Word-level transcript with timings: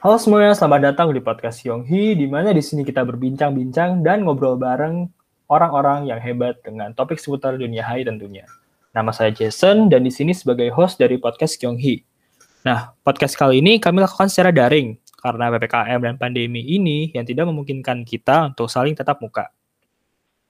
Halo 0.00 0.16
semuanya, 0.16 0.56
selamat 0.56 0.80
datang 0.80 1.12
di 1.12 1.20
podcast 1.20 1.60
Yonghi, 1.60 2.16
di 2.16 2.24
mana 2.24 2.56
di 2.56 2.64
sini 2.64 2.88
kita 2.88 3.04
berbincang-bincang 3.04 4.00
dan 4.00 4.24
ngobrol 4.24 4.56
bareng 4.56 5.12
orang-orang 5.52 6.08
yang 6.08 6.16
hebat 6.16 6.56
dengan 6.64 6.96
topik 6.96 7.20
seputar 7.20 7.60
dunia 7.60 7.84
hai 7.84 8.00
tentunya. 8.00 8.48
Nama 8.96 9.12
saya 9.12 9.28
Jason 9.28 9.92
dan 9.92 10.00
di 10.00 10.08
sini 10.08 10.32
sebagai 10.32 10.72
host 10.72 10.96
dari 10.96 11.20
podcast 11.20 11.60
Yonghi. 11.60 12.00
Nah, 12.64 12.96
podcast 13.04 13.36
kali 13.36 13.60
ini 13.60 13.76
kami 13.76 14.00
lakukan 14.00 14.32
secara 14.32 14.48
daring 14.48 14.96
karena 15.20 15.52
PPKM 15.52 16.00
dan 16.00 16.14
pandemi 16.16 16.64
ini 16.64 17.12
yang 17.12 17.28
tidak 17.28 17.52
memungkinkan 17.52 18.00
kita 18.08 18.56
untuk 18.56 18.72
saling 18.72 18.96
tetap 18.96 19.20
muka. 19.20 19.52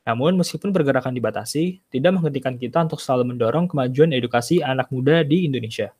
Namun, 0.07 0.39
meskipun 0.39 0.71
pergerakan 0.71 1.11
dibatasi, 1.11 1.83
tidak 1.91 2.15
menghentikan 2.15 2.55
kita 2.55 2.87
untuk 2.87 3.03
selalu 3.03 3.35
mendorong 3.35 3.67
kemajuan 3.67 4.15
edukasi 4.15 4.63
anak 4.63 4.87
muda 4.95 5.27
di 5.27 5.51
Indonesia. 5.51 5.91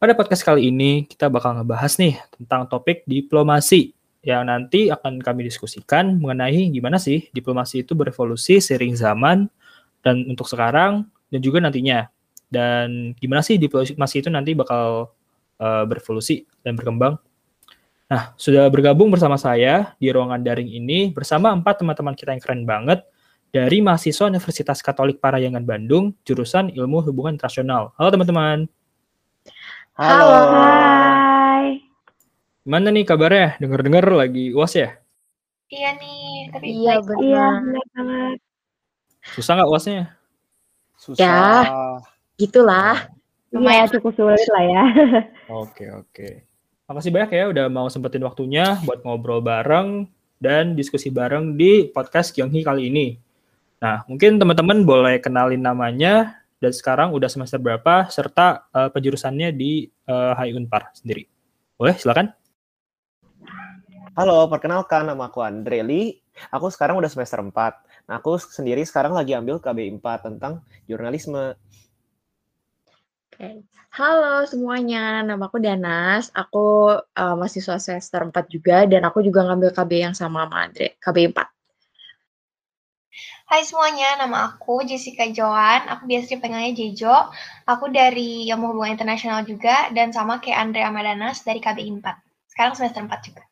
Pada 0.00 0.16
podcast 0.16 0.40
kali 0.40 0.72
ini, 0.72 1.04
kita 1.04 1.28
bakal 1.28 1.60
ngebahas 1.60 2.00
nih 2.00 2.16
tentang 2.32 2.64
topik 2.72 3.04
diplomasi 3.04 3.92
yang 4.24 4.48
nanti 4.48 4.88
akan 4.88 5.20
kami 5.20 5.44
diskusikan 5.44 6.16
mengenai 6.16 6.72
gimana 6.72 6.96
sih 6.96 7.28
diplomasi 7.36 7.84
itu 7.84 7.92
berevolusi 7.92 8.64
seiring 8.64 8.96
zaman 8.96 9.44
dan 10.00 10.24
untuk 10.24 10.48
sekarang 10.48 11.04
dan 11.28 11.40
juga 11.44 11.60
nantinya. 11.60 12.08
Dan 12.48 13.12
gimana 13.20 13.44
sih 13.44 13.60
diplomasi 13.60 14.24
itu 14.24 14.32
nanti 14.32 14.56
bakal 14.56 15.12
uh, 15.60 15.84
berevolusi 15.84 16.48
dan 16.64 16.80
berkembang. 16.80 17.20
Nah, 18.08 18.32
sudah 18.40 18.72
bergabung 18.72 19.12
bersama 19.12 19.36
saya 19.36 19.92
di 20.00 20.08
ruangan 20.08 20.40
daring 20.40 20.80
ini 20.80 21.12
bersama 21.12 21.52
empat 21.52 21.84
teman-teman 21.84 22.16
kita 22.16 22.32
yang 22.32 22.40
keren 22.40 22.64
banget 22.64 23.04
dari 23.52 23.84
mahasiswa 23.84 24.32
Universitas 24.32 24.80
Katolik 24.80 25.20
Parayangan 25.20 25.60
Bandung, 25.60 26.16
jurusan 26.24 26.72
Ilmu 26.72 27.04
Hubungan 27.04 27.36
Internasional. 27.36 27.92
Halo 28.00 28.08
teman-teman. 28.16 28.79
Halo. 29.98 30.54
Hai. 30.54 31.82
Gimana 32.62 32.94
nih 32.94 33.02
kabarnya? 33.02 33.58
Dengar-dengar 33.58 34.06
lagi 34.14 34.54
UAS 34.54 34.78
ya? 34.78 34.94
Iya 35.66 35.98
nih, 35.98 36.54
tapi 36.54 36.66
iya 36.70 36.94
benar 37.02 37.18
Iya, 37.18 37.46
benar 37.58 37.84
banget. 37.94 38.38
Susah 39.34 39.52
nggak 39.58 39.70
UASnya? 39.70 40.02
Susah. 40.94 41.18
Ya, 41.18 41.38
gitulah. 42.38 43.10
Lumayan 43.50 43.90
cukup 43.90 44.14
sulit 44.14 44.46
lah 44.54 44.62
ya. 44.62 44.84
Oke, 45.66 45.90
oke. 45.90 46.28
Makasih 46.86 47.10
banyak 47.10 47.30
ya 47.34 47.44
udah 47.50 47.66
mau 47.66 47.90
sempetin 47.90 48.22
waktunya 48.22 48.78
buat 48.86 49.02
ngobrol 49.02 49.42
bareng 49.42 50.06
dan 50.38 50.78
diskusi 50.78 51.10
bareng 51.10 51.58
di 51.58 51.90
podcast 51.90 52.30
Kyonghi 52.30 52.62
kali 52.62 52.86
ini. 52.90 53.18
Nah, 53.82 54.06
mungkin 54.06 54.38
teman-teman 54.38 54.86
boleh 54.86 55.18
kenalin 55.18 55.62
namanya 55.66 56.39
dan 56.60 56.72
sekarang 56.76 57.16
udah 57.16 57.26
semester 57.32 57.56
berapa 57.56 58.06
serta 58.12 58.68
uh, 58.70 58.92
penjurusannya 58.92 59.48
di 59.56 59.88
uh, 60.06 60.36
Hai 60.36 60.52
Unpar 60.52 60.92
sendiri. 60.92 61.24
Boleh, 61.80 61.96
silakan. 61.96 62.36
Halo, 64.12 64.44
perkenalkan 64.52 65.08
nama 65.08 65.32
aku 65.32 65.40
Andreli. 65.40 66.20
Aku 66.52 66.68
sekarang 66.68 67.00
udah 67.00 67.08
semester 67.08 67.40
4. 67.40 67.48
Nah, 68.12 68.20
aku 68.20 68.36
sendiri 68.36 68.84
sekarang 68.84 69.16
lagi 69.16 69.32
ambil 69.32 69.56
KB 69.56 69.88
4 69.96 70.28
tentang 70.28 70.60
jurnalisme. 70.84 71.56
Oke. 73.32 73.64
Halo 73.90 74.44
semuanya, 74.44 75.24
nama 75.24 75.48
aku 75.48 75.58
Danas. 75.58 76.28
Aku 76.36 76.92
uh, 77.00 77.34
mahasiswa 77.40 77.80
semester 77.80 78.20
4 78.28 78.36
juga 78.52 78.84
dan 78.84 79.08
aku 79.08 79.24
juga 79.24 79.48
ngambil 79.48 79.72
KB 79.72 79.90
yang 80.04 80.14
sama 80.14 80.44
sama 80.44 80.68
Andre, 80.68 81.00
KB 81.00 81.32
4. 81.32 81.59
Hai 83.50 83.66
semuanya, 83.66 84.14
nama 84.14 84.46
aku 84.46 84.86
Jessica 84.86 85.26
Joan. 85.26 85.90
Aku 85.90 86.06
biasa 86.06 86.38
dipanggilnya 86.38 86.70
Jejo. 86.70 87.34
Aku 87.66 87.90
dari 87.90 88.46
Ilmu 88.46 88.70
Hubungan 88.70 88.94
Internasional 88.94 89.42
juga 89.42 89.90
dan 89.90 90.14
sama 90.14 90.38
kayak 90.38 90.70
Andrea 90.70 90.86
Madanas 90.94 91.42
dari 91.42 91.58
KBI 91.58 91.98
4. 91.98 92.14
Sekarang 92.46 92.78
semester 92.78 93.02
4 93.02 93.26
juga. 93.26 93.42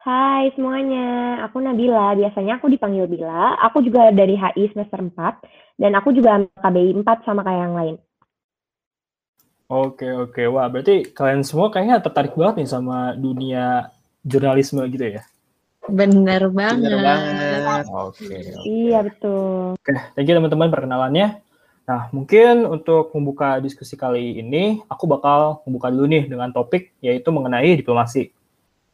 Hai 0.00 0.56
semuanya, 0.56 1.44
aku 1.44 1.60
Nabila. 1.60 2.16
Biasanya 2.16 2.56
aku 2.56 2.72
dipanggil 2.72 3.04
Bila. 3.12 3.60
Aku 3.60 3.84
juga 3.84 4.08
dari 4.08 4.40
HI 4.40 4.72
semester 4.72 5.04
4 5.04 5.76
dan 5.76 5.92
aku 6.00 6.08
juga 6.16 6.40
KBI 6.64 6.96
4 6.96 7.28
sama 7.28 7.44
kayak 7.44 7.60
yang 7.60 7.76
lain. 7.76 7.96
Oke, 9.68 10.08
oke. 10.16 10.48
Wah, 10.48 10.64
berarti 10.72 11.12
kalian 11.12 11.44
semua 11.44 11.68
kayaknya 11.68 12.00
tertarik 12.00 12.32
banget 12.32 12.64
nih 12.64 12.72
sama 12.72 13.12
dunia 13.20 13.92
jurnalisme 14.24 14.80
gitu 14.88 15.20
ya? 15.20 15.28
Bener 15.92 16.48
banget. 16.48 16.88
Bener 16.88 17.04
banget. 17.04 17.49
Oke. 17.64 18.26
Okay, 18.26 18.38
okay. 18.52 18.64
Iya 18.66 18.98
betul. 19.04 19.74
Oke, 19.76 19.82
okay, 19.82 19.96
thank 20.16 20.26
you 20.28 20.36
teman-teman 20.36 20.68
perkenalannya. 20.72 21.28
Nah, 21.90 22.06
mungkin 22.14 22.70
untuk 22.70 23.10
membuka 23.18 23.58
diskusi 23.58 23.98
kali 23.98 24.38
ini, 24.38 24.78
aku 24.86 25.10
bakal 25.10 25.66
membuka 25.66 25.90
dulu 25.90 26.06
nih 26.06 26.30
dengan 26.30 26.54
topik 26.54 26.94
yaitu 27.02 27.34
mengenai 27.34 27.74
diplomasi. 27.74 28.30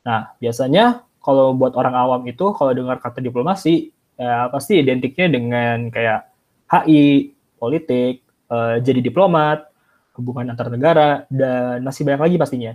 Nah, 0.01 0.33
biasanya 0.41 1.05
kalau 1.21 1.53
buat 1.53 1.77
orang 1.77 1.93
awam 1.93 2.23
itu 2.25 2.57
kalau 2.57 2.73
dengar 2.73 2.97
kata 2.97 3.21
diplomasi, 3.21 3.93
ya 4.17 4.49
pasti 4.49 4.81
identiknya 4.81 5.29
dengan 5.29 5.93
kayak 5.93 6.31
HI, 6.73 7.37
politik, 7.61 8.25
uh, 8.49 8.81
jadi 8.81 9.05
diplomat, 9.05 9.69
hubungan 10.17 10.57
antar 10.57 10.73
negara, 10.73 11.29
dan 11.29 11.85
masih 11.85 12.09
banyak 12.09 12.23
lagi 12.23 12.37
pastinya. 12.41 12.73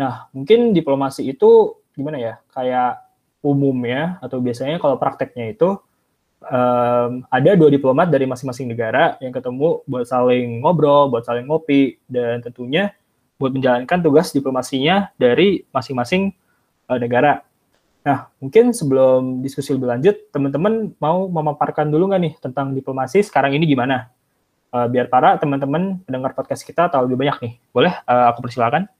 Nah, 0.00 0.32
mungkin 0.32 0.72
diplomasi 0.72 1.28
itu 1.28 1.78
gimana 1.92 2.16
ya, 2.16 2.34
kayak 2.50 3.03
umumnya 3.44 4.16
atau 4.24 4.40
biasanya 4.40 4.80
kalau 4.80 4.96
prakteknya 4.96 5.52
itu 5.52 5.76
um, 6.48 7.24
ada 7.28 7.50
dua 7.54 7.68
diplomat 7.68 8.08
dari 8.08 8.24
masing-masing 8.24 8.72
negara 8.72 9.20
yang 9.20 9.32
ketemu 9.32 9.84
buat 9.84 10.08
saling 10.08 10.64
ngobrol, 10.64 11.12
buat 11.12 11.28
saling 11.28 11.44
ngopi, 11.44 12.00
dan 12.08 12.40
tentunya 12.40 12.96
buat 13.36 13.52
menjalankan 13.52 14.00
tugas 14.00 14.32
diplomasinya 14.32 15.12
dari 15.20 15.64
masing-masing 15.68 16.32
uh, 16.88 16.98
negara. 16.98 17.44
Nah, 18.04 18.28
mungkin 18.36 18.76
sebelum 18.76 19.40
diskusi 19.40 19.72
lebih 19.72 19.88
lanjut, 19.88 20.16
teman-teman 20.28 20.92
mau 21.00 21.24
memaparkan 21.28 21.88
dulu 21.88 22.12
nggak 22.12 22.20
nih 22.20 22.34
tentang 22.36 22.76
diplomasi 22.76 23.24
sekarang 23.24 23.56
ini 23.56 23.64
gimana? 23.64 24.12
Uh, 24.74 24.90
biar 24.90 25.06
para 25.06 25.38
teman-teman 25.38 26.02
pendengar 26.02 26.34
podcast 26.34 26.66
kita 26.66 26.90
tahu 26.90 27.08
lebih 27.08 27.24
banyak 27.24 27.36
nih. 27.40 27.52
Boleh 27.72 27.92
uh, 28.04 28.28
aku 28.32 28.44
persilakan? 28.44 28.90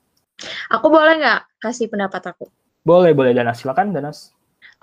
Aku 0.73 0.89
boleh 0.89 1.21
nggak 1.21 1.41
kasih 1.61 1.91
pendapat 1.93 2.33
aku? 2.33 2.49
Boleh, 2.85 3.17
boleh 3.17 3.33
Danas. 3.33 3.65
Silakan 3.65 3.97
Danas. 3.97 4.31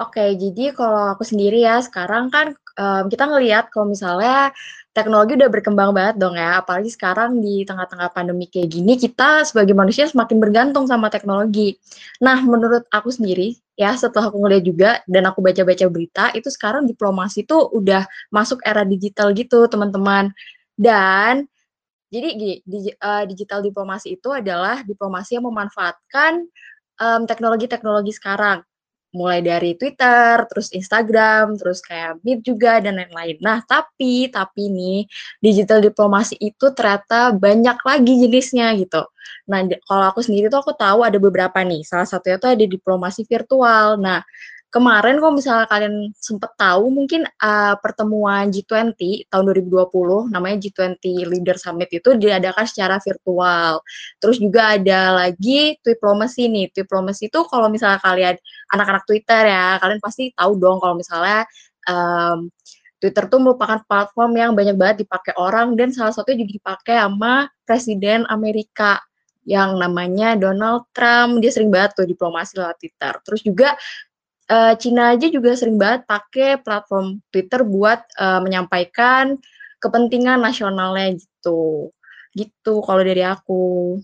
Oke, 0.01 0.33
jadi 0.33 0.73
kalau 0.73 1.13
aku 1.13 1.21
sendiri 1.21 1.61
ya 1.61 1.77
sekarang 1.85 2.33
kan 2.33 2.57
um, 2.73 3.05
kita 3.05 3.29
ngelihat 3.29 3.69
kalau 3.69 3.93
misalnya 3.93 4.49
teknologi 4.97 5.37
udah 5.37 5.49
berkembang 5.53 5.93
banget 5.93 6.17
dong 6.17 6.33
ya, 6.33 6.65
apalagi 6.65 6.89
sekarang 6.89 7.37
di 7.37 7.61
tengah-tengah 7.61 8.09
pandemi 8.09 8.49
kayak 8.49 8.73
gini 8.73 8.97
kita 8.97 9.45
sebagai 9.45 9.77
manusia 9.77 10.09
semakin 10.09 10.41
bergantung 10.41 10.89
sama 10.89 11.13
teknologi. 11.13 11.77
Nah, 12.17 12.41
menurut 12.41 12.89
aku 12.89 13.13
sendiri 13.13 13.53
ya 13.77 13.93
setelah 13.93 14.33
aku 14.33 14.41
ngeliat 14.41 14.63
juga 14.65 14.91
dan 15.05 15.29
aku 15.29 15.39
baca-baca 15.45 15.85
berita 15.85 16.25
itu 16.33 16.49
sekarang 16.49 16.89
diplomasi 16.89 17.45
tuh 17.45 17.69
udah 17.69 18.09
masuk 18.33 18.57
era 18.65 18.81
digital 18.81 19.29
gitu 19.37 19.69
teman-teman. 19.69 20.33
Dan 20.73 21.45
jadi 22.11 22.27
gini, 22.35 22.55
uh, 22.99 23.23
digital 23.29 23.63
diplomasi 23.63 24.19
itu 24.19 24.33
adalah 24.33 24.83
diplomasi 24.83 25.39
yang 25.39 25.47
memanfaatkan 25.47 26.43
um, 27.01 27.25
teknologi-teknologi 27.25 28.13
sekarang 28.13 28.61
mulai 29.11 29.43
dari 29.43 29.75
Twitter, 29.75 30.47
terus 30.47 30.71
Instagram, 30.71 31.59
terus 31.59 31.83
kayak 31.83 32.23
Meet 32.23 32.47
juga 32.47 32.79
dan 32.79 32.95
lain-lain. 32.95 33.37
Nah, 33.43 33.59
tapi 33.67 34.31
tapi 34.31 34.71
nih 34.71 35.03
digital 35.43 35.83
diplomasi 35.83 36.39
itu 36.39 36.71
ternyata 36.71 37.35
banyak 37.35 37.75
lagi 37.83 38.13
jenisnya 38.23 38.71
gitu. 38.79 39.03
Nah, 39.51 39.67
kalau 39.83 40.05
aku 40.15 40.23
sendiri 40.23 40.47
tuh 40.47 40.63
aku 40.63 40.71
tahu 40.79 41.03
ada 41.03 41.19
beberapa 41.19 41.59
nih. 41.59 41.83
Salah 41.83 42.07
satunya 42.07 42.39
tuh 42.39 42.55
ada 42.55 42.63
diplomasi 42.63 43.27
virtual. 43.27 43.99
Nah, 43.99 44.23
kemarin 44.71 45.19
kalau 45.19 45.35
misalnya 45.35 45.67
kalian 45.67 46.15
sempat 46.15 46.55
tahu 46.55 46.87
mungkin 46.87 47.27
uh, 47.43 47.75
pertemuan 47.83 48.47
G20 48.47 49.27
tahun 49.27 49.43
2020 49.51 50.31
namanya 50.31 50.57
G20 50.63 51.27
Leader 51.27 51.59
Summit 51.59 51.91
itu 51.91 52.15
diadakan 52.15 52.63
secara 52.63 52.95
virtual. 53.03 53.83
Terus 54.23 54.39
juga 54.39 54.79
ada 54.79 55.27
lagi 55.27 55.75
Diplomacy 55.83 56.47
nih. 56.47 56.71
Diplomacy 56.71 57.27
itu 57.27 57.39
kalau 57.51 57.67
misalnya 57.67 57.99
kalian 57.99 58.35
anak-anak 58.71 59.03
Twitter 59.03 59.51
ya, 59.51 59.75
kalian 59.83 59.99
pasti 59.99 60.31
tahu 60.31 60.55
dong 60.55 60.79
kalau 60.79 60.95
misalnya 60.95 61.43
um, 61.91 62.47
Twitter 63.03 63.27
tuh 63.27 63.39
merupakan 63.43 63.83
platform 63.83 64.31
yang 64.39 64.51
banyak 64.55 64.77
banget 64.79 65.03
dipakai 65.03 65.35
orang 65.35 65.75
dan 65.75 65.91
salah 65.91 66.15
satunya 66.15 66.47
juga 66.47 66.53
dipakai 66.63 66.95
sama 66.95 67.49
Presiden 67.67 68.23
Amerika 68.31 69.03
yang 69.43 69.75
namanya 69.81 70.37
Donald 70.37 70.87
Trump. 70.93 71.41
Dia 71.41 71.51
sering 71.51 71.73
banget 71.73 71.97
tuh 71.97 72.07
diplomasi 72.07 72.61
lewat 72.61 72.77
Twitter. 72.77 73.13
Terus 73.25 73.41
juga 73.41 73.69
uh, 74.51 74.73
Cina 74.75 75.15
aja 75.15 75.31
juga 75.31 75.55
sering 75.55 75.79
banget 75.79 76.03
pakai 76.03 76.59
platform 76.59 77.23
Twitter 77.31 77.63
buat 77.63 78.03
uh, 78.19 78.43
menyampaikan 78.43 79.39
kepentingan 79.79 80.43
nasionalnya 80.43 81.15
gitu. 81.15 81.89
Gitu 82.35 82.73
kalau 82.83 83.01
dari 83.01 83.23
aku. 83.23 83.97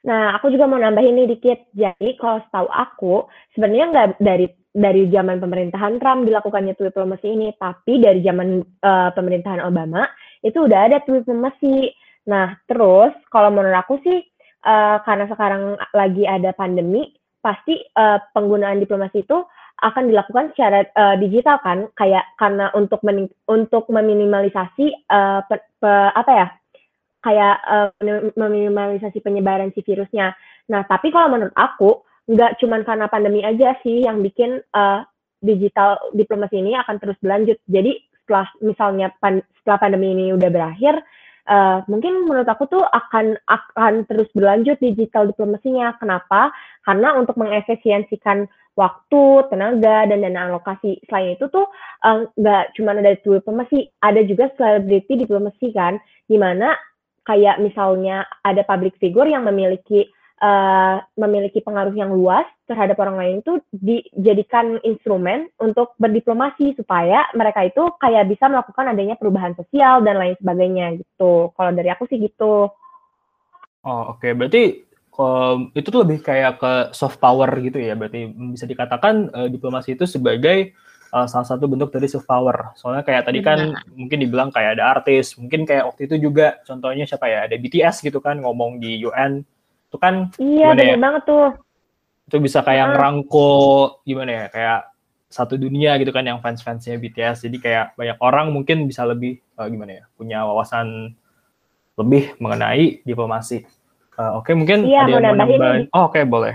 Nah, 0.00 0.32
aku 0.38 0.48
juga 0.48 0.64
mau 0.64 0.80
nambahin 0.80 1.12
nih 1.12 1.28
dikit. 1.36 1.58
Jadi 1.76 2.16
kalau 2.16 2.40
setahu 2.48 2.68
aku, 2.72 3.14
sebenarnya 3.52 3.86
nggak 3.92 4.08
dari 4.22 4.46
dari 4.70 5.10
zaman 5.10 5.42
pemerintahan 5.42 5.98
Trump 5.98 6.24
dilakukannya 6.24 6.78
tweet 6.78 6.94
diplomacy 6.94 7.28
ini, 7.28 7.52
tapi 7.58 8.00
dari 8.00 8.22
zaman 8.22 8.64
uh, 8.80 9.10
pemerintahan 9.12 9.60
Obama 9.66 10.06
itu 10.40 10.64
udah 10.64 10.88
ada 10.88 11.04
tweet 11.04 11.26
diplomacy. 11.26 11.92
Nah, 12.30 12.56
terus 12.64 13.12
kalau 13.28 13.52
menurut 13.52 13.76
aku 13.76 14.00
sih 14.00 14.24
uh, 14.64 15.02
karena 15.04 15.28
sekarang 15.28 15.76
lagi 15.92 16.24
ada 16.24 16.54
pandemi, 16.56 17.12
pasti 17.40 17.80
uh, 17.96 18.20
penggunaan 18.36 18.80
diplomasi 18.80 19.24
itu 19.24 19.42
akan 19.80 20.12
dilakukan 20.12 20.52
secara 20.52 20.84
uh, 20.92 21.16
digital 21.16 21.56
kan, 21.64 21.88
kayak 21.96 22.28
karena 22.36 22.68
untuk 22.76 23.00
untuk 23.48 23.88
meminimalisasi 23.88 25.08
uh, 25.08 25.40
pe 25.48 25.56
pe 25.80 25.92
apa 26.12 26.32
ya, 26.36 26.46
kayak 27.24 27.56
uh, 27.64 27.88
meminimalisasi 28.36 29.24
penyebaran 29.24 29.72
si 29.72 29.80
virusnya. 29.80 30.36
Nah, 30.68 30.84
tapi 30.84 31.08
kalau 31.08 31.32
menurut 31.32 31.56
aku 31.56 32.04
nggak 32.28 32.60
cuma 32.60 32.84
karena 32.84 33.08
pandemi 33.08 33.40
aja 33.40 33.74
sih 33.80 34.04
yang 34.04 34.20
bikin 34.20 34.60
uh, 34.76 35.02
digital 35.40 35.96
diplomasi 36.12 36.60
ini 36.60 36.76
akan 36.76 37.00
terus 37.00 37.16
berlanjut. 37.24 37.56
Jadi 37.64 37.96
setelah 38.20 38.46
misalnya 38.60 39.08
pan 39.16 39.40
setelah 39.64 39.80
pandemi 39.80 40.12
ini 40.12 40.36
udah 40.36 40.50
berakhir, 40.52 41.00
uh, 41.48 41.80
mungkin 41.86 42.28
menurut 42.28 42.48
aku 42.48 42.66
tuh 42.68 42.84
akan 42.84 43.38
akan 43.48 44.04
terus 44.10 44.28
berlanjut 44.34 44.76
digital 44.82 45.30
diplomasinya. 45.30 45.96
Kenapa? 45.96 46.50
Karena 46.84 47.16
untuk 47.16 47.38
mengefisiensikan 47.40 48.50
waktu, 48.78 49.24
tenaga, 49.52 50.08
dan 50.08 50.24
dana 50.24 50.48
alokasi. 50.48 51.00
Selain 51.08 51.36
itu 51.36 51.46
tuh 51.52 51.68
nggak 52.40 52.64
uh, 52.66 52.70
cuma 52.76 52.96
ada 52.96 53.12
diplomasi, 53.16 53.92
ada 54.00 54.20
juga 54.24 54.48
selebriti 54.56 55.20
diplomasi 55.20 55.72
kan, 55.76 56.00
di 56.26 56.40
mana 56.40 56.72
kayak 57.28 57.60
misalnya 57.60 58.24
ada 58.42 58.64
public 58.64 58.96
figure 58.96 59.28
yang 59.28 59.44
memiliki 59.44 60.08
uh, 60.40 60.96
memiliki 61.14 61.60
pengaruh 61.60 61.92
yang 61.94 62.10
luas 62.10 62.48
terhadap 62.66 62.96
orang 62.98 63.16
lain 63.20 63.34
itu 63.44 63.60
dijadikan 63.76 64.80
instrumen 64.82 65.52
untuk 65.60 65.94
berdiplomasi 66.00 66.74
supaya 66.74 67.28
mereka 67.36 67.68
itu 67.68 67.82
kayak 68.00 68.26
bisa 68.26 68.48
melakukan 68.48 68.90
adanya 68.90 69.14
perubahan 69.20 69.54
sosial 69.54 70.00
dan 70.02 70.16
lain 70.16 70.34
sebagainya 70.40 70.98
gitu. 70.98 71.52
Kalau 71.54 71.70
dari 71.76 71.88
aku 71.92 72.08
sih 72.08 72.18
gitu. 72.18 72.72
Oh 73.80 74.12
oke, 74.12 74.20
okay. 74.20 74.32
berarti 74.36 74.84
um, 75.16 75.72
itu 75.72 75.88
tuh 75.88 76.04
lebih 76.04 76.20
kayak 76.20 76.60
ke 76.60 76.72
soft 76.96 77.20
power 77.20 77.48
gitu 77.60 77.80
ya. 77.80 77.96
Berarti 77.96 78.28
bisa 78.52 78.64
dikatakan 78.68 79.32
uh, 79.32 79.48
diplomasi 79.48 79.96
itu 79.96 80.04
sebagai 80.04 80.76
uh, 81.12 81.26
salah 81.26 81.48
satu 81.48 81.66
bentuk 81.66 81.92
dari 81.92 82.08
soft 82.08 82.28
power. 82.28 82.76
Soalnya 82.76 83.04
kayak 83.04 83.28
tadi 83.28 83.40
kan 83.40 83.76
nah. 83.76 83.82
mungkin 83.92 84.20
dibilang 84.20 84.48
kayak 84.52 84.78
ada 84.78 85.00
artis, 85.00 85.36
mungkin 85.36 85.64
kayak 85.64 85.90
waktu 85.90 86.06
itu 86.06 86.30
juga 86.30 86.60
contohnya 86.64 87.04
siapa 87.08 87.26
ya, 87.26 87.48
ada 87.48 87.56
BTS 87.56 88.04
gitu 88.04 88.20
kan 88.22 88.38
ngomong 88.40 88.78
di 88.78 89.00
UN 89.04 89.42
itu 89.90 89.96
kan 89.98 90.30
iya 90.38 90.70
benar 90.70 90.94
ya? 90.94 90.98
banget 91.02 91.22
tuh. 91.26 91.48
Itu 92.30 92.36
bisa 92.38 92.62
kayak 92.62 92.94
ngerangkul 92.94 93.98
gimana 94.06 94.30
ya 94.30 94.44
kayak 94.54 94.80
satu 95.30 95.58
dunia 95.58 95.98
gitu 95.98 96.14
kan 96.14 96.26
yang 96.26 96.38
fans-fansnya 96.38 96.98
BTS 96.98 97.46
jadi 97.46 97.56
kayak 97.58 97.86
banyak 97.94 98.18
orang 98.22 98.50
mungkin 98.54 98.86
bisa 98.86 99.02
lebih 99.06 99.38
uh, 99.58 99.66
gimana 99.66 100.02
ya 100.02 100.04
punya 100.14 100.42
wawasan 100.46 101.18
lebih 101.98 102.38
mengenai 102.38 103.02
diplomasi. 103.02 103.66
Uh, 104.14 104.38
oke 104.38 104.46
okay, 104.46 104.54
mungkin 104.54 104.86
iya, 104.86 105.06
ada 105.06 105.22
yang 105.26 105.38
mau 105.38 105.46
nambahin? 105.46 105.86
oh, 105.90 106.06
oke 106.06 106.14
okay, 106.14 106.22
boleh. 106.22 106.54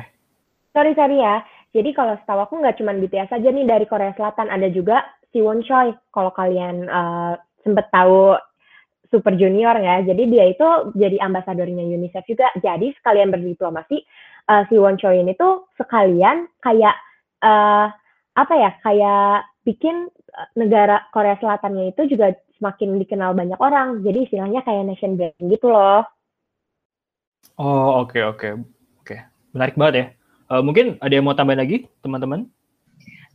Sorry 0.72 0.96
sorry 0.96 1.20
ya. 1.20 1.44
Jadi 1.76 1.92
kalau 1.92 2.16
setahu 2.24 2.40
aku 2.40 2.64
nggak 2.64 2.80
cuma 2.80 2.96
BTS 2.96 3.36
aja 3.36 3.50
nih 3.52 3.68
dari 3.68 3.84
Korea 3.84 4.16
Selatan 4.16 4.48
ada 4.48 4.72
juga 4.72 5.04
Siwon 5.36 5.60
Choi. 5.68 5.92
Kalau 6.16 6.32
kalian 6.32 6.88
uh, 6.88 7.36
sempet 7.68 7.92
tahu 7.92 8.40
super 9.16 9.32
junior 9.40 9.80
ya. 9.80 10.04
Jadi 10.04 10.28
dia 10.28 10.52
itu 10.52 10.68
jadi 11.00 11.24
ambasadornya 11.24 11.88
UNICEF 11.88 12.28
juga. 12.28 12.52
Jadi 12.60 12.92
sekalian 13.00 13.32
berdiplomasi 13.32 14.04
uh, 14.52 14.68
si 14.68 14.76
Won 14.76 15.00
Choi 15.00 15.24
ini 15.24 15.32
tuh 15.40 15.72
sekalian 15.80 16.52
kayak 16.60 17.00
uh, 17.40 17.88
apa 18.36 18.54
ya? 18.60 18.72
Kayak 18.84 19.48
bikin 19.64 20.12
eh, 20.12 20.50
negara 20.60 21.08
Korea 21.16 21.40
Selatannya 21.40 21.96
itu 21.96 22.12
juga 22.12 22.36
semakin 22.60 23.00
dikenal 23.00 23.32
banyak 23.32 23.60
orang. 23.64 24.04
Jadi 24.04 24.28
istilahnya 24.28 24.60
kayak 24.68 24.84
nation 24.84 25.16
branding 25.16 25.48
gitu 25.48 25.72
loh. 25.72 26.04
Oh, 27.56 28.04
oke 28.04 28.12
okay, 28.12 28.24
oke. 28.28 28.36
Okay. 28.36 28.52
Oke. 29.00 29.16
Okay. 29.16 29.20
Menarik 29.56 29.80
banget 29.80 29.96
ya. 29.96 30.06
Uh, 30.52 30.62
mungkin 30.62 31.00
ada 31.02 31.14
yang 31.16 31.26
mau 31.26 31.34
tambahin 31.34 31.64
lagi, 31.64 31.78
teman-teman? 32.04 32.52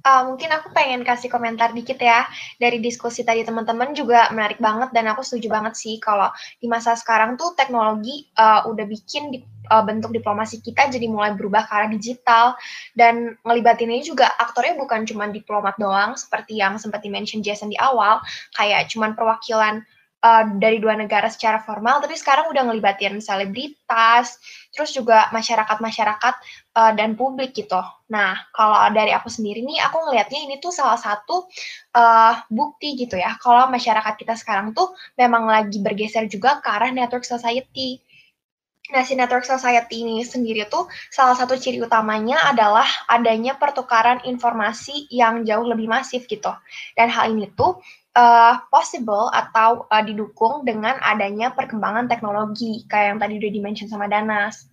Uh, 0.01 0.33
mungkin 0.33 0.49
aku 0.49 0.73
pengen 0.73 1.05
kasih 1.05 1.29
komentar 1.29 1.77
dikit 1.77 2.01
ya. 2.01 2.25
Dari 2.57 2.81
diskusi 2.81 3.21
tadi 3.21 3.45
teman-teman 3.45 3.93
juga 3.93 4.33
menarik 4.33 4.57
banget 4.57 4.97
dan 4.97 5.13
aku 5.13 5.21
setuju 5.21 5.53
banget 5.53 5.77
sih 5.77 6.01
kalau 6.01 6.33
di 6.57 6.67
masa 6.67 6.97
sekarang 6.97 7.37
tuh 7.37 7.53
teknologi 7.53 8.25
uh, 8.41 8.65
udah 8.65 8.89
bikin 8.89 9.29
di, 9.29 9.39
uh, 9.69 9.85
bentuk 9.85 10.09
diplomasi 10.17 10.65
kita 10.65 10.89
jadi 10.89 11.05
mulai 11.05 11.37
berubah 11.37 11.69
ke 11.69 11.73
arah 11.73 11.91
digital. 11.93 12.57
Dan 12.97 13.37
ngelibatin 13.45 13.93
ini 13.93 14.01
juga 14.01 14.33
aktornya 14.41 14.81
bukan 14.81 15.05
cuma 15.05 15.29
diplomat 15.29 15.77
doang 15.77 16.17
seperti 16.17 16.57
yang 16.57 16.81
sempat 16.81 17.05
di-mention 17.05 17.45
Jason 17.45 17.69
di 17.69 17.77
awal 17.77 18.25
kayak 18.57 18.89
cuman 18.89 19.13
perwakilan 19.13 19.85
uh, 20.25 20.45
dari 20.57 20.79
dua 20.81 20.97
negara 20.97 21.29
secara 21.29 21.61
formal, 21.61 22.01
tapi 22.01 22.17
sekarang 22.17 22.49
udah 22.53 22.63
ngelibatin 22.69 23.21
selebritas, 23.21 24.41
terus 24.73 24.93
juga 24.93 25.29
masyarakat-masyarakat 25.33 26.35
uh, 26.77 26.93
dan 26.97 27.17
publik 27.17 27.57
gitu. 27.57 27.81
Nah, 28.13 28.37
kalau 28.53 28.77
dari 28.93 29.13
aku 29.13 29.29
sendiri 29.33 29.65
nih, 29.65 29.81
aku 29.85 30.09
ngelihatnya 30.09 30.41
ini 30.47 30.57
tuh 30.61 30.73
salah 30.73 30.99
satu 31.01 31.49
uh, 31.97 32.35
bukti 32.49 32.97
gitu 32.97 33.17
ya, 33.17 33.37
kalau 33.41 33.69
masyarakat 33.73 34.15
kita 34.21 34.37
sekarang 34.37 34.77
tuh 34.77 34.93
memang 35.17 35.49
lagi 35.49 35.81
bergeser 35.81 36.29
juga 36.29 36.61
ke 36.61 36.69
arah 36.69 36.93
network 36.93 37.25
society. 37.25 38.01
Nah, 38.91 39.07
si 39.07 39.15
network 39.15 39.47
society 39.47 40.03
ini 40.03 40.27
sendiri 40.27 40.67
tuh 40.67 40.91
salah 41.15 41.39
satu 41.39 41.55
ciri 41.55 41.79
utamanya 41.79 42.43
adalah 42.51 42.87
adanya 43.07 43.55
pertukaran 43.55 44.19
informasi 44.27 45.07
yang 45.15 45.47
jauh 45.47 45.63
lebih 45.63 45.87
masif 45.87 46.27
gitu. 46.27 46.51
Dan 46.99 47.07
hal 47.07 47.31
ini 47.31 47.47
tuh 47.55 47.79
uh, 48.17 48.55
possible 48.71 49.31
atau 49.31 49.87
uh, 49.91 50.03
didukung 50.03 50.67
dengan 50.67 50.99
adanya 51.03 51.55
perkembangan 51.55 52.11
teknologi 52.11 52.87
kayak 52.91 53.15
yang 53.15 53.19
tadi 53.21 53.35
udah 53.39 53.51
dimention 53.51 53.89
sama 53.91 54.11
Danas. 54.11 54.71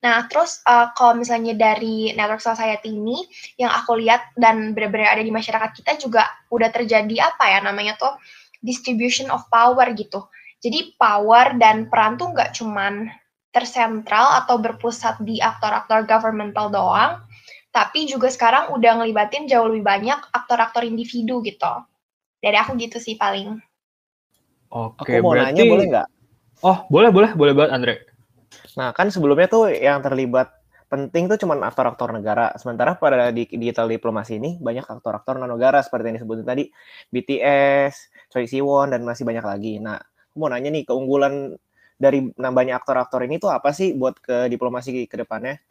Nah, 0.00 0.24
terus 0.32 0.64
uh, 0.64 0.88
kalau 0.96 1.20
misalnya 1.20 1.52
dari 1.52 2.16
network 2.16 2.40
society 2.40 2.96
ini 2.96 3.20
yang 3.60 3.68
aku 3.68 4.00
lihat 4.00 4.32
dan 4.40 4.72
benar-benar 4.72 5.12
ada 5.12 5.24
di 5.24 5.28
masyarakat 5.28 5.76
kita 5.76 6.00
juga 6.00 6.24
udah 6.48 6.72
terjadi 6.72 7.28
apa 7.28 7.44
ya 7.52 7.60
namanya 7.60 8.00
tuh 8.00 8.16
distribution 8.64 9.28
of 9.28 9.44
power 9.52 9.84
gitu. 9.92 10.24
Jadi 10.60 10.96
power 10.96 11.56
dan 11.60 11.88
peran 11.92 12.16
tuh 12.16 12.32
nggak 12.32 12.56
cuman 12.56 13.12
tersentral 13.52 14.40
atau 14.44 14.56
berpusat 14.62 15.20
di 15.20 15.42
aktor-aktor 15.42 16.06
governmental 16.08 16.70
doang, 16.70 17.20
tapi 17.74 18.06
juga 18.06 18.30
sekarang 18.30 18.72
udah 18.72 19.02
ngelibatin 19.02 19.50
jauh 19.50 19.68
lebih 19.68 19.84
banyak 19.84 20.20
aktor-aktor 20.32 20.86
individu 20.86 21.42
gitu. 21.44 21.72
Dari 22.40 22.56
aku 22.56 22.76
gitu 22.80 22.96
sih 22.96 23.20
paling. 23.20 23.60
Oke, 24.72 25.20
aku 25.20 25.24
mau 25.24 25.36
berarti... 25.36 25.60
nanya 25.60 25.64
boleh 25.68 25.86
nggak? 25.92 26.08
Oh, 26.60 26.78
boleh, 26.88 27.10
boleh, 27.12 27.30
boleh 27.36 27.52
banget 27.56 27.70
Andre. 27.72 27.94
Nah, 28.76 28.92
kan 28.96 29.08
sebelumnya 29.08 29.48
tuh 29.48 29.72
yang 29.72 30.00
terlibat 30.00 30.52
penting 30.90 31.30
tuh 31.30 31.38
cuma 31.38 31.54
aktor-aktor 31.62 32.10
negara. 32.10 32.50
Sementara 32.58 32.98
pada 32.98 33.30
di 33.30 33.46
digital 33.46 33.86
diplomasi 33.86 34.42
ini 34.42 34.58
banyak 34.58 34.84
aktor-aktor 34.84 35.38
non 35.38 35.48
negara 35.48 35.78
seperti 35.80 36.10
yang 36.10 36.16
disebutin 36.18 36.46
tadi, 36.46 36.64
BTS, 37.14 37.94
Choi 38.28 38.50
Siwon 38.50 38.90
dan 38.90 39.06
masih 39.06 39.22
banyak 39.22 39.44
lagi. 39.46 39.78
Nah, 39.78 39.96
aku 40.02 40.36
mau 40.42 40.50
nanya 40.50 40.68
nih 40.74 40.84
keunggulan 40.84 41.54
dari 42.00 42.26
nambahnya 42.34 42.80
aktor-aktor 42.80 43.22
ini 43.22 43.38
tuh 43.38 43.54
apa 43.54 43.70
sih 43.70 43.94
buat 43.94 44.18
ke 44.18 44.50
diplomasi 44.50 45.06
ke 45.06 45.16
depannya? 45.20 45.62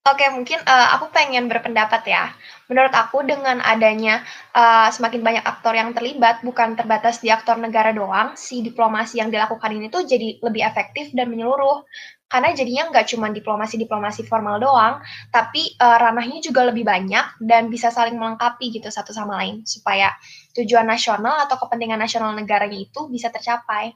Oke, 0.00 0.24
mungkin 0.32 0.56
uh, 0.64 0.96
aku 0.96 1.12
pengen 1.12 1.44
berpendapat 1.44 2.08
ya. 2.08 2.32
Menurut 2.72 2.88
aku 2.96 3.20
dengan 3.20 3.60
adanya 3.60 4.24
uh, 4.56 4.88
semakin 4.88 5.20
banyak 5.20 5.44
aktor 5.44 5.76
yang 5.76 5.92
terlibat, 5.92 6.40
bukan 6.40 6.72
terbatas 6.72 7.20
di 7.20 7.28
aktor 7.28 7.60
negara 7.60 7.92
doang, 7.92 8.32
si 8.32 8.64
diplomasi 8.64 9.20
yang 9.20 9.28
dilakukan 9.28 9.68
ini 9.68 9.92
tuh 9.92 10.08
jadi 10.08 10.40
lebih 10.40 10.64
efektif 10.64 11.12
dan 11.12 11.28
menyeluruh. 11.28 11.84
Karena 12.32 12.48
jadinya 12.56 12.88
nggak 12.88 13.12
cuma 13.12 13.28
diplomasi-diplomasi 13.28 14.24
formal 14.24 14.56
doang, 14.56 15.04
tapi 15.28 15.76
uh, 15.76 16.00
ranahnya 16.00 16.40
juga 16.40 16.64
lebih 16.72 16.88
banyak 16.88 17.36
dan 17.44 17.68
bisa 17.68 17.92
saling 17.92 18.16
melengkapi 18.16 18.72
gitu 18.72 18.88
satu 18.88 19.12
sama 19.12 19.36
lain, 19.44 19.68
supaya 19.68 20.16
tujuan 20.56 20.88
nasional 20.88 21.44
atau 21.44 21.60
kepentingan 21.60 22.00
nasional 22.00 22.32
negaranya 22.32 22.80
itu 22.80 23.04
bisa 23.12 23.28
tercapai. 23.28 23.92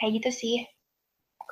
Kayak 0.00 0.24
gitu 0.24 0.30
sih. 0.32 0.56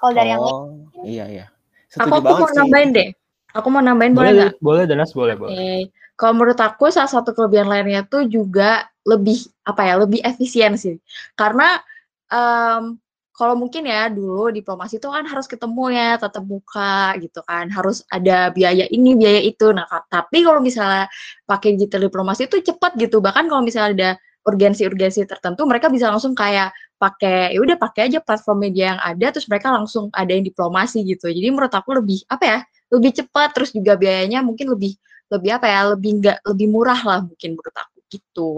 Kalau 0.00 0.16
dari 0.16 0.32
oh, 0.32 0.32
yang 0.32 0.40
lain. 0.40 0.56
Iya, 1.04 1.24
iya. 1.28 1.46
Setuju 1.92 2.08
aku, 2.08 2.24
aku 2.24 2.32
mau 2.40 2.48
sih. 2.48 2.56
nambahin 2.56 2.90
deh. 2.96 3.10
Aku 3.56 3.66
mau 3.68 3.82
nambahin 3.82 4.14
boleh 4.14 4.32
nggak? 4.36 4.54
Boleh, 4.62 4.84
Danas, 4.86 5.10
boleh, 5.10 5.34
boleh. 5.34 5.54
Okay. 5.54 5.80
Kalau 6.14 6.36
menurut 6.36 6.60
aku 6.60 6.92
salah 6.92 7.08
satu 7.08 7.32
kelebihan 7.32 7.66
lainnya 7.66 8.04
tuh 8.04 8.28
juga 8.28 8.86
lebih 9.08 9.48
apa 9.64 9.82
ya, 9.88 9.94
lebih 9.98 10.20
efisien 10.20 10.76
sih. 10.76 11.00
Karena 11.32 11.80
um, 12.28 13.00
kalau 13.40 13.56
mungkin 13.56 13.88
ya 13.88 14.12
dulu 14.12 14.52
diplomasi 14.52 15.00
itu 15.00 15.08
kan 15.08 15.24
harus 15.24 15.48
ketemu 15.48 15.96
ya 15.96 16.20
tatap 16.20 16.44
muka 16.44 17.16
gitu 17.24 17.40
kan 17.48 17.72
harus 17.72 18.04
ada 18.12 18.52
biaya 18.52 18.84
ini 18.92 19.16
biaya 19.16 19.40
itu 19.40 19.72
nah 19.72 19.88
tapi 20.12 20.44
kalau 20.44 20.60
misalnya 20.60 21.08
pakai 21.48 21.72
digital 21.80 22.04
diplomasi 22.04 22.44
itu 22.52 22.60
cepat 22.60 23.00
gitu 23.00 23.24
bahkan 23.24 23.48
kalau 23.48 23.64
misalnya 23.64 23.90
ada 23.96 24.10
urgensi-urgensi 24.44 25.24
tertentu 25.24 25.64
mereka 25.64 25.88
bisa 25.88 26.12
langsung 26.12 26.36
kayak 26.36 26.76
pakai 27.00 27.56
ya 27.56 27.60
udah 27.64 27.80
pakai 27.80 28.12
aja 28.12 28.20
platform 28.20 28.68
media 28.68 28.92
yang 28.92 29.00
ada 29.00 29.26
terus 29.32 29.48
mereka 29.48 29.72
langsung 29.72 30.12
ada 30.12 30.36
yang 30.36 30.44
diplomasi 30.44 31.00
gitu 31.08 31.32
jadi 31.32 31.48
menurut 31.48 31.72
aku 31.72 31.96
lebih 31.96 32.20
apa 32.28 32.44
ya 32.44 32.58
lebih 32.90 33.22
cepat 33.22 33.54
terus 33.54 33.70
juga 33.70 33.94
biayanya 33.96 34.42
mungkin 34.42 34.70
lebih 34.74 34.98
lebih 35.30 35.50
apa 35.56 35.66
ya 35.70 35.80
lebih 35.94 36.10
enggak 36.20 36.38
lebih 36.42 36.66
murah 36.66 37.00
lah 37.00 37.20
mungkin 37.22 37.54
menurut 37.54 37.76
aku 37.76 37.98
gitu 38.10 38.50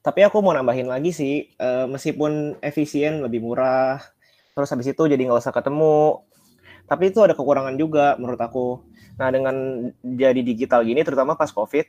tapi 0.00 0.24
aku 0.26 0.40
mau 0.42 0.56
nambahin 0.56 0.90
lagi 0.90 1.14
sih 1.14 1.34
uh, 1.60 1.86
meskipun 1.86 2.58
efisien 2.60 3.22
lebih 3.22 3.40
murah 3.40 4.02
terus 4.52 4.68
habis 4.74 4.90
itu 4.90 5.02
jadi 5.06 5.22
nggak 5.22 5.40
usah 5.40 5.54
ketemu 5.54 6.26
tapi 6.90 7.14
itu 7.14 7.22
ada 7.22 7.38
kekurangan 7.38 7.78
juga 7.78 8.18
menurut 8.18 8.42
aku. 8.42 8.82
Nah, 9.14 9.30
dengan 9.30 9.86
jadi 10.02 10.42
digital 10.42 10.82
gini, 10.82 11.06
terutama 11.06 11.38
pas 11.38 11.54
COVID, 11.54 11.86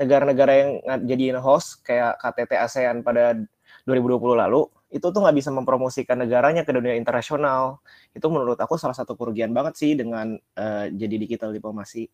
negara-negara 0.00 0.52
yang 0.56 0.70
jadi 1.04 1.36
host 1.36 1.84
kayak 1.84 2.16
KTT 2.24 2.56
ASEAN 2.56 3.04
pada 3.04 3.36
2020 3.84 4.40
lalu, 4.40 4.64
itu 4.90 5.06
tuh 5.06 5.20
nggak 5.22 5.36
bisa 5.38 5.50
mempromosikan 5.54 6.18
negaranya 6.18 6.66
ke 6.66 6.74
dunia 6.74 6.98
internasional. 6.98 7.78
Itu 8.10 8.26
menurut 8.28 8.58
aku 8.58 8.74
salah 8.74 8.94
satu 8.94 9.14
kerugian 9.14 9.54
banget 9.54 9.78
sih 9.78 9.94
dengan 9.94 10.34
uh, 10.34 10.86
jadi 10.90 11.14
digital 11.14 11.54
diplomasi. 11.54 12.10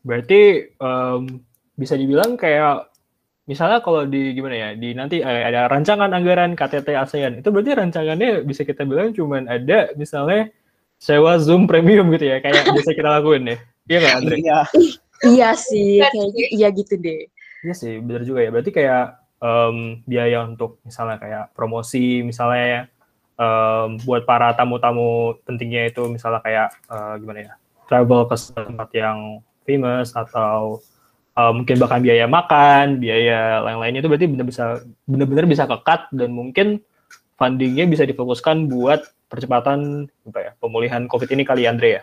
Berarti 0.00 0.72
um, 0.80 1.44
bisa 1.76 1.92
dibilang 1.94 2.40
kayak 2.40 2.88
misalnya 3.46 3.78
kalau 3.84 4.08
di 4.08 4.34
gimana 4.34 4.54
ya 4.58 4.68
di 4.74 4.90
nanti 4.96 5.22
eh, 5.22 5.42
ada 5.46 5.70
rancangan 5.70 6.10
anggaran 6.10 6.58
KTT 6.58 6.88
ASEAN 6.98 7.32
itu 7.44 7.48
berarti 7.54 7.78
rancangannya 7.78 8.42
bisa 8.42 8.66
kita 8.66 8.82
bilang 8.82 9.14
cuman 9.14 9.46
ada 9.46 9.94
misalnya 9.94 10.50
sewa 10.98 11.38
Zoom 11.38 11.70
premium 11.70 12.10
gitu 12.10 12.26
ya 12.26 12.42
kayak 12.42 12.66
biasa 12.74 12.90
kita 12.90 13.06
lakuin 13.06 13.54
ya 13.54 13.56
iya 13.86 13.98
nggak 14.02 14.14
Andre? 14.18 14.36
Iya 14.42 14.58
iya 15.30 15.50
sih 15.54 16.02
kayak 16.02 16.28
iya 16.58 16.68
gitu 16.74 16.94
deh 16.98 17.30
iya 17.62 17.74
sih 17.76 18.02
benar 18.02 18.26
juga 18.26 18.42
ya 18.42 18.50
berarti 18.50 18.72
kayak 18.74 19.25
um, 19.40 20.00
biaya 20.04 20.44
untuk 20.44 20.80
misalnya 20.84 21.16
kayak 21.20 21.44
promosi 21.52 22.24
misalnya 22.24 22.88
um, 23.36 24.00
buat 24.02 24.24
para 24.24 24.52
tamu-tamu 24.56 25.38
pentingnya 25.44 25.92
itu 25.92 26.08
misalnya 26.08 26.40
kayak 26.42 26.68
uh, 26.88 27.14
gimana 27.20 27.52
ya 27.52 27.54
travel 27.86 28.26
ke 28.26 28.36
tempat 28.52 28.88
yang 28.96 29.18
famous 29.62 30.14
atau 30.16 30.80
uh, 31.36 31.52
mungkin 31.52 31.76
bahkan 31.78 32.00
biaya 32.02 32.26
makan 32.26 32.98
biaya 32.98 33.62
lain-lainnya 33.62 34.00
itu 34.02 34.10
berarti 34.10 34.28
benar 34.28 34.46
bisa 34.46 34.64
benar-benar 35.06 35.46
bisa 35.46 35.64
kekat 35.68 36.10
dan 36.10 36.30
mungkin 36.32 36.80
fundingnya 37.36 37.84
bisa 37.84 38.08
difokuskan 38.08 38.66
buat 38.72 39.04
percepatan 39.28 40.08
apa 40.32 40.40
ya 40.40 40.50
pemulihan 40.58 41.04
COVID 41.06 41.28
ini 41.36 41.44
kali 41.44 41.68
Andre 41.68 42.00
ya? 42.00 42.02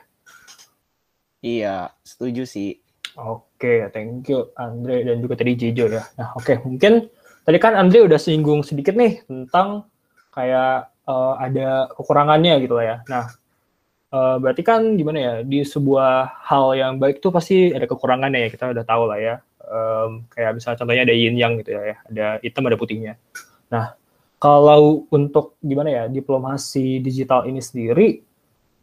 Iya, 1.43 1.75
setuju 2.07 2.47
sih. 2.47 2.79
Oke, 3.19 3.83
okay, 3.83 3.91
thank 3.91 4.25
you 4.31 4.47
Andre 4.55 5.03
dan 5.03 5.19
juga 5.19 5.35
tadi 5.35 5.59
Jijo 5.59 5.91
ya. 5.91 6.01
Nah, 6.15 6.33
oke, 6.37 6.45
okay, 6.45 6.55
mungkin 6.63 7.11
tadi 7.43 7.57
kan 7.59 7.75
Andre 7.75 8.07
udah 8.07 8.19
singgung 8.19 8.63
sedikit 8.63 8.95
nih 8.95 9.23
tentang 9.27 9.87
kayak 10.33 10.91
uh, 11.07 11.35
ada 11.39 11.91
kekurangannya 11.93 12.59
gitu 12.63 12.73
lah 12.79 12.85
ya. 12.85 12.97
Nah, 13.07 13.25
uh, 14.11 14.35
berarti 14.39 14.63
kan 14.65 14.95
gimana 14.97 15.19
ya 15.19 15.33
di 15.45 15.61
sebuah 15.61 16.43
hal 16.49 16.65
yang 16.75 16.93
baik 16.97 17.19
tuh 17.19 17.29
pasti 17.29 17.71
ada 17.71 17.85
kekurangannya 17.85 18.47
ya 18.47 18.49
kita 18.49 18.73
udah 18.73 18.85
tahu 18.87 19.03
lah 19.07 19.19
ya. 19.19 19.35
Um, 19.63 20.27
kayak 20.27 20.59
misalnya 20.59 20.77
contohnya 20.83 21.03
ada 21.07 21.15
yin 21.15 21.35
yang 21.39 21.55
gitu 21.61 21.71
ya, 21.71 21.97
ada 22.03 22.25
hitam 22.43 22.67
ada 22.67 22.75
putihnya. 22.75 23.15
Nah, 23.71 23.95
kalau 24.43 25.07
untuk 25.07 25.55
gimana 25.63 25.87
ya 25.87 26.03
diplomasi 26.11 26.99
digital 26.99 27.47
ini 27.47 27.63
sendiri 27.63 28.19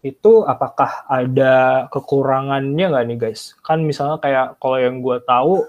itu 0.00 0.32
apakah 0.48 1.04
ada 1.04 1.84
kekurangannya 1.92 2.86
nggak 2.88 3.04
nih 3.12 3.18
guys? 3.20 3.52
Kan 3.60 3.84
misalnya 3.84 4.16
kayak 4.16 4.56
kalau 4.56 4.80
yang 4.80 5.04
gue 5.04 5.20
tahu, 5.20 5.68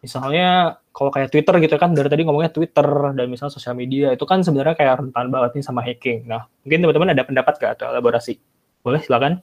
misalnya 0.00 0.78
kalau 0.92 1.12
kayak 1.12 1.32
Twitter 1.32 1.54
gitu 1.60 1.76
kan 1.76 1.92
dari 1.92 2.08
tadi 2.08 2.22
ngomongnya 2.24 2.52
Twitter 2.52 2.86
dan 3.16 3.26
misalnya 3.28 3.52
sosial 3.52 3.76
media 3.76 4.12
itu 4.12 4.24
kan 4.24 4.40
sebenarnya 4.40 4.76
kayak 4.76 5.04
rentan 5.04 5.28
banget 5.28 5.60
nih 5.60 5.64
sama 5.64 5.80
hacking. 5.84 6.24
Nah 6.28 6.48
mungkin 6.64 6.84
teman-teman 6.84 7.12
ada 7.12 7.24
pendapat 7.24 7.54
gak 7.60 7.72
atau 7.80 7.92
elaborasi? 7.92 8.40
Boleh 8.80 9.00
silakan. 9.02 9.40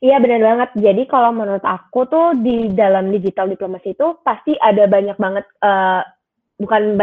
Iya 0.00 0.16
benar 0.16 0.40
banget. 0.40 0.70
Jadi 0.80 1.02
kalau 1.12 1.36
menurut 1.36 1.60
aku 1.60 2.08
tuh 2.08 2.32
di 2.40 2.72
dalam 2.72 3.12
digital 3.12 3.52
diplomasi 3.52 3.92
itu 3.92 4.16
pasti 4.24 4.56
ada 4.56 4.88
banyak 4.88 5.16
banget 5.20 5.44
uh, 5.60 6.00
bukan 6.60 7.00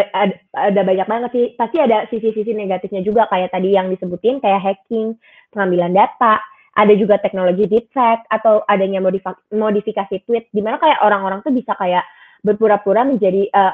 ada, 0.53 0.81
banyak 0.85 1.07
banget 1.09 1.29
sih 1.33 1.45
pasti 1.57 1.81
ada 1.81 2.05
sisi-sisi 2.13 2.53
negatifnya 2.53 3.01
juga 3.01 3.25
kayak 3.29 3.53
tadi 3.53 3.73
yang 3.73 3.89
disebutin 3.89 4.37
kayak 4.37 4.61
hacking 4.61 5.17
pengambilan 5.49 5.97
data 5.97 6.37
ada 6.77 6.93
juga 6.93 7.17
teknologi 7.17 7.65
deepfake 7.65 8.29
atau 8.29 8.61
adanya 8.69 9.01
modifikasi 9.49 10.15
tweet 10.29 10.45
di 10.53 10.61
mana 10.61 10.77
kayak 10.77 11.01
orang-orang 11.01 11.41
tuh 11.41 11.49
bisa 11.49 11.73
kayak 11.73 12.05
berpura-pura 12.45 13.07
menjadi 13.07 13.49
uh, 13.53 13.73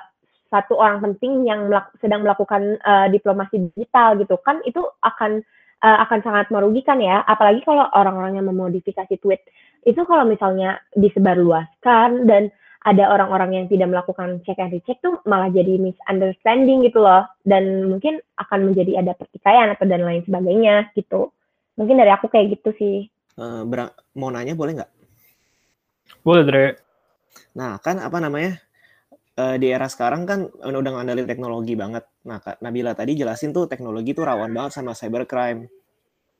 satu 0.53 0.77
orang 0.77 1.01
penting 1.01 1.49
yang 1.49 1.65
melak 1.65 1.89
sedang 1.97 2.21
melakukan 2.21 2.77
uh, 2.85 3.09
diplomasi 3.09 3.73
digital 3.73 4.13
gitu 4.21 4.37
kan 4.45 4.61
itu 4.69 4.85
akan 5.01 5.41
uh, 5.83 5.97
akan 6.07 6.19
sangat 6.23 6.47
merugikan 6.53 7.01
ya. 7.03 7.21
Apalagi 7.27 7.61
kalau 7.67 7.89
orang-orang 7.91 8.39
yang 8.39 8.47
memodifikasi 8.47 9.19
tweet. 9.19 9.43
Itu 9.83 10.07
kalau 10.07 10.23
misalnya 10.23 10.79
disebarluaskan 10.95 12.29
dan 12.29 12.47
ada 12.83 13.11
orang-orang 13.11 13.63
yang 13.63 13.65
tidak 13.67 13.91
melakukan 13.91 14.43
check 14.43 14.59
and 14.59 14.71
recheck 14.71 14.99
tuh 15.03 15.19
malah 15.27 15.51
jadi 15.51 15.75
misunderstanding 15.75 16.87
gitu 16.87 17.03
loh. 17.03 17.27
Dan 17.43 17.91
mungkin 17.91 18.23
akan 18.39 18.71
menjadi 18.71 19.03
ada 19.03 19.11
pertikaian 19.17 19.75
atau 19.75 19.83
dan 19.83 20.07
lain 20.07 20.23
sebagainya 20.23 20.93
gitu. 20.95 21.35
Mungkin 21.75 21.99
dari 21.99 22.11
aku 22.15 22.31
kayak 22.31 22.59
gitu 22.59 22.69
sih. 22.79 22.95
Uh, 23.35 23.65
mau 24.13 24.29
nanya 24.29 24.55
boleh 24.55 24.77
nggak? 24.77 24.91
Boleh 26.23 26.43
Dre 26.47 26.67
nah 27.53 27.77
kan 27.77 28.01
apa 28.01 28.17
namanya 28.17 28.57
uh, 29.37 29.55
di 29.61 29.69
era 29.69 29.85
sekarang 29.85 30.25
kan 30.25 30.49
udah 30.49 30.91
ngandalin 30.99 31.29
teknologi 31.29 31.77
banget 31.77 32.05
nah 32.25 32.41
Kak 32.41 32.61
Nabila 32.61 32.97
tadi 32.97 33.13
jelasin 33.13 33.53
tuh 33.53 33.69
teknologi 33.69 34.13
tuh 34.17 34.25
rawan 34.25 34.49
banget 34.49 34.81
sama 34.81 34.97
cybercrime 34.97 35.69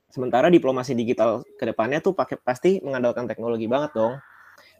sementara 0.09 0.49
diplomasi 0.49 0.97
digital 0.97 1.45
ke 1.57 1.65
depannya 1.65 2.01
tuh 2.01 2.13
pakai 2.17 2.37
pasti 2.41 2.81
mengandalkan 2.81 3.25
teknologi 3.25 3.65
banget 3.65 3.93
dong 3.97 4.17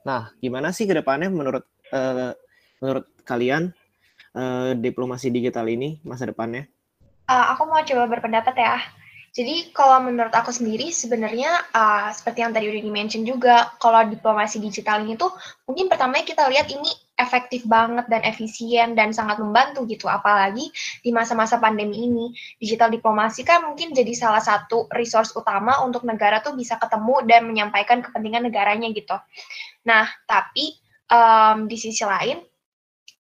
Nah, 0.04 0.36
gimana 0.44 0.76
sih 0.76 0.84
ke 0.84 0.94
depannya 0.94 1.32
menurut 1.32 1.64
uh, 1.96 2.36
menurut 2.84 3.08
kalian 3.24 3.72
uh, 4.36 4.76
diplomasi 4.76 5.32
digital 5.32 5.66
ini 5.72 6.04
masa 6.04 6.28
depannya? 6.28 6.68
Uh, 7.24 7.56
aku 7.56 7.64
mau 7.64 7.80
coba 7.80 8.04
berpendapat 8.12 8.56
ya. 8.60 8.78
Jadi 9.34 9.74
kalau 9.74 9.98
menurut 10.06 10.30
aku 10.30 10.54
sendiri 10.54 10.94
sebenarnya 10.94 11.50
uh, 11.74 12.14
seperti 12.14 12.46
yang 12.46 12.54
tadi 12.54 12.70
udah 12.70 12.84
di-mention 12.86 13.26
juga, 13.26 13.74
kalau 13.82 14.06
diplomasi 14.06 14.62
digital 14.62 15.02
ini 15.02 15.18
tuh 15.18 15.34
mungkin 15.66 15.90
pertamanya 15.90 16.22
kita 16.22 16.46
lihat 16.54 16.70
ini 16.70 16.86
efektif 17.18 17.66
banget 17.66 18.06
dan 18.14 18.22
efisien 18.30 18.94
dan 18.94 19.10
sangat 19.10 19.42
membantu 19.42 19.90
gitu. 19.90 20.06
Apalagi 20.06 20.70
di 21.02 21.10
masa-masa 21.10 21.58
pandemi 21.58 22.06
ini, 22.06 22.30
digital 22.62 22.94
diplomasi 22.94 23.42
kan 23.42 23.66
mungkin 23.66 23.90
jadi 23.98 24.14
salah 24.14 24.42
satu 24.42 24.86
resource 24.94 25.34
utama 25.34 25.82
untuk 25.82 26.06
negara 26.06 26.38
tuh 26.46 26.54
bisa 26.54 26.78
ketemu 26.78 27.26
dan 27.26 27.50
menyampaikan 27.50 28.06
kepentingan 28.06 28.46
negaranya 28.46 28.86
gitu. 28.94 29.18
Nah, 29.90 30.14
tapi 30.30 30.78
um, 31.10 31.66
di 31.66 31.78
sisi 31.82 32.06
lain, 32.06 32.38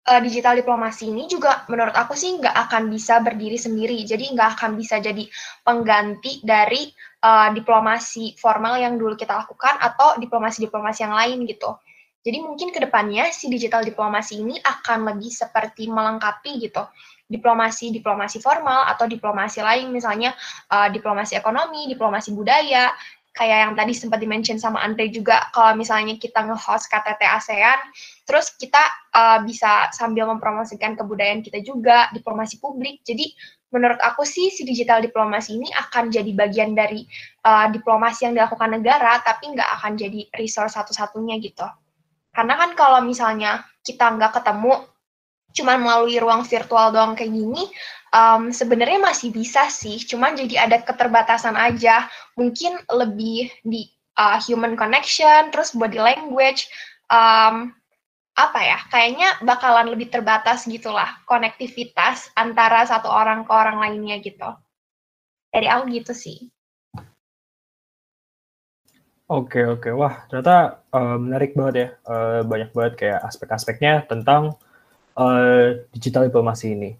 uh, 0.10 0.20
digital 0.20 0.60
diplomasi 0.60 1.10
ini 1.10 1.28
juga 1.32 1.64
menurut 1.72 1.96
aku 1.96 2.14
sih 2.16 2.36
nggak 2.40 2.56
akan 2.68 2.92
bisa 2.92 3.24
berdiri 3.24 3.56
sendiri. 3.56 4.04
Jadi 4.04 4.36
nggak 4.36 4.60
akan 4.60 4.76
bisa 4.76 5.00
jadi 5.00 5.24
pengganti 5.64 6.44
dari 6.44 6.92
uh, 7.24 7.50
diplomasi 7.56 8.36
formal 8.36 8.80
yang 8.80 9.00
dulu 9.00 9.16
kita 9.16 9.34
lakukan 9.34 9.80
atau 9.80 10.20
diplomasi-diplomasi 10.20 11.00
yang 11.08 11.16
lain 11.16 11.48
gitu. 11.48 11.72
Jadi 12.24 12.40
mungkin 12.40 12.72
ke 12.72 12.80
depannya 12.80 13.36
si 13.36 13.52
digital 13.52 13.84
diplomasi 13.84 14.40
ini 14.40 14.56
akan 14.64 15.12
lebih 15.12 15.28
seperti 15.28 15.92
melengkapi 15.92 16.56
gitu 16.64 16.88
diplomasi-diplomasi 17.34 18.44
formal 18.44 18.86
atau 18.86 19.10
diplomasi 19.10 19.64
lain 19.64 19.90
misalnya 19.90 20.36
uh, 20.70 20.92
diplomasi 20.92 21.34
ekonomi, 21.34 21.90
diplomasi 21.90 22.30
budaya, 22.36 22.94
kayak 23.34 23.58
yang 23.66 23.74
tadi 23.74 23.94
sempat 23.98 24.22
dimention 24.22 24.62
sama 24.62 24.78
Andre 24.86 25.10
juga 25.10 25.50
kalau 25.50 25.74
misalnya 25.74 26.22
kita 26.22 26.46
nge-host 26.46 26.86
KTT 26.86 27.22
ASEAN 27.26 27.80
terus 28.30 28.54
kita 28.56 28.80
uh, 29.10 29.42
bisa 29.42 29.90
sambil 29.90 30.30
mempromosikan 30.30 30.94
kebudayaan 30.94 31.42
kita 31.42 31.60
juga 31.66 32.14
diplomasi 32.14 32.62
publik. 32.62 33.02
Jadi 33.02 33.34
menurut 33.74 33.98
aku 34.06 34.22
sih 34.22 34.54
si 34.54 34.62
digital 34.62 35.02
diplomasi 35.02 35.58
ini 35.58 35.74
akan 35.74 36.14
jadi 36.14 36.30
bagian 36.38 36.78
dari 36.78 37.10
uh, 37.42 37.74
diplomasi 37.74 38.30
yang 38.30 38.38
dilakukan 38.38 38.70
negara 38.70 39.18
tapi 39.26 39.50
nggak 39.50 39.70
akan 39.82 39.98
jadi 39.98 40.30
resource 40.38 40.78
satu-satunya 40.78 41.42
gitu. 41.42 41.66
Karena 42.30 42.54
kan 42.54 42.78
kalau 42.78 43.02
misalnya 43.02 43.66
kita 43.82 44.14
nggak 44.14 44.42
ketemu 44.42 44.86
cuma 45.54 45.78
melalui 45.78 46.18
ruang 46.18 46.46
virtual 46.46 46.90
doang 46.90 47.14
kayak 47.14 47.30
gini, 47.30 47.70
um, 48.14 48.54
sebenarnya 48.54 49.02
masih 49.02 49.34
bisa 49.34 49.68
sih, 49.68 49.98
cuma 50.06 50.32
jadi 50.32 50.70
ada 50.70 50.80
keterbatasan 50.86 51.58
aja. 51.58 52.08
Mungkin 52.38 52.78
lebih 52.94 53.50
di 53.66 53.90
uh, 54.16 54.38
human 54.40 54.78
connection, 54.78 55.50
terus 55.50 55.74
body 55.74 55.98
language, 55.98 56.70
um, 57.10 57.74
apa 58.34 58.60
ya, 58.62 58.80
kayaknya 58.90 59.30
bakalan 59.46 59.94
lebih 59.94 60.10
terbatas 60.14 60.66
gitulah 60.70 61.10
konektivitas 61.26 62.34
antara 62.38 62.86
satu 62.86 63.10
orang 63.10 63.46
ke 63.46 63.52
orang 63.54 63.78
lainnya 63.82 64.22
gitu. 64.22 64.50
Dari 65.54 65.70
aku 65.70 65.90
gitu 65.94 66.14
sih. 66.14 66.50
Oke 69.30 69.66
oke, 69.66 69.90
wah 69.96 70.26
ternyata 70.30 70.84
uh, 70.94 71.18
menarik 71.18 71.58
banget 71.58 71.74
ya, 71.74 71.88
uh, 72.06 72.42
banyak 72.46 72.70
banget 72.76 72.94
kayak 73.02 73.20
aspek-aspeknya 73.24 74.06
tentang 74.06 74.60
uh, 75.18 75.80
digital 75.96 76.28
diplomasi 76.28 76.76
ini. 76.76 76.92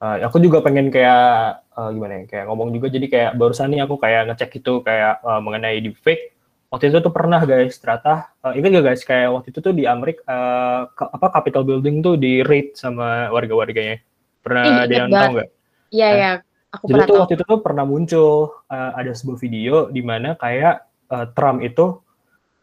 Uh, 0.00 0.16
aku 0.24 0.40
juga 0.40 0.64
pengen 0.64 0.88
kayak 0.88 1.60
uh, 1.76 1.92
gimana 1.92 2.24
ya, 2.24 2.24
kayak 2.24 2.44
ngomong 2.48 2.72
juga 2.72 2.88
jadi 2.88 3.04
kayak 3.04 3.32
barusan 3.36 3.68
nih 3.68 3.84
aku 3.84 4.00
kayak 4.00 4.32
ngecek 4.32 4.64
itu 4.64 4.80
kayak 4.80 5.20
uh, 5.20 5.44
mengenai 5.44 5.76
deepfake. 5.84 6.32
Waktu 6.72 6.88
itu 6.88 7.04
tuh 7.04 7.12
pernah 7.12 7.44
guys, 7.44 7.76
ternyata 7.76 8.32
uh, 8.40 8.56
ingat 8.56 8.80
gak 8.80 8.84
guys 8.88 9.02
kayak 9.04 9.28
waktu 9.28 9.52
itu 9.52 9.60
tuh 9.60 9.74
di 9.76 9.84
Amerika 9.84 10.24
uh, 10.24 10.88
ke, 10.88 11.04
apa 11.04 11.26
Capitol 11.36 11.68
Building 11.68 12.00
tuh 12.00 12.16
di 12.16 12.40
raid 12.40 12.72
sama 12.80 13.28
warga-warganya. 13.28 14.00
Pernah 14.40 14.88
ada 14.88 14.94
yang 14.94 15.12
tahu 15.12 15.30
nggak? 15.36 15.48
Iya 15.92 16.08
nah, 16.08 16.16
ya. 16.16 16.32
Aku 16.70 16.84
Jadi 16.86 16.92
pernah 16.94 17.06
tuh 17.06 17.12
tahu. 17.12 17.22
waktu 17.26 17.34
itu 17.34 17.44
tuh 17.44 17.60
pernah 17.60 17.84
muncul 17.84 18.30
uh, 18.70 18.90
ada 18.96 19.12
sebuah 19.12 19.38
video 19.42 19.74
di 19.92 20.00
mana 20.06 20.38
kayak 20.38 20.86
uh, 21.10 21.26
Trump 21.34 21.60
itu 21.60 21.98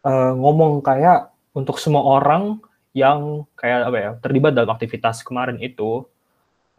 uh, 0.02 0.32
ngomong 0.34 0.80
kayak 0.80 1.30
untuk 1.52 1.76
semua 1.78 2.02
orang 2.02 2.58
yang 2.96 3.46
kayak 3.54 3.86
apa 3.92 3.96
ya 4.00 4.10
terlibat 4.18 4.56
dalam 4.56 4.72
aktivitas 4.72 5.20
kemarin 5.22 5.60
itu 5.60 6.08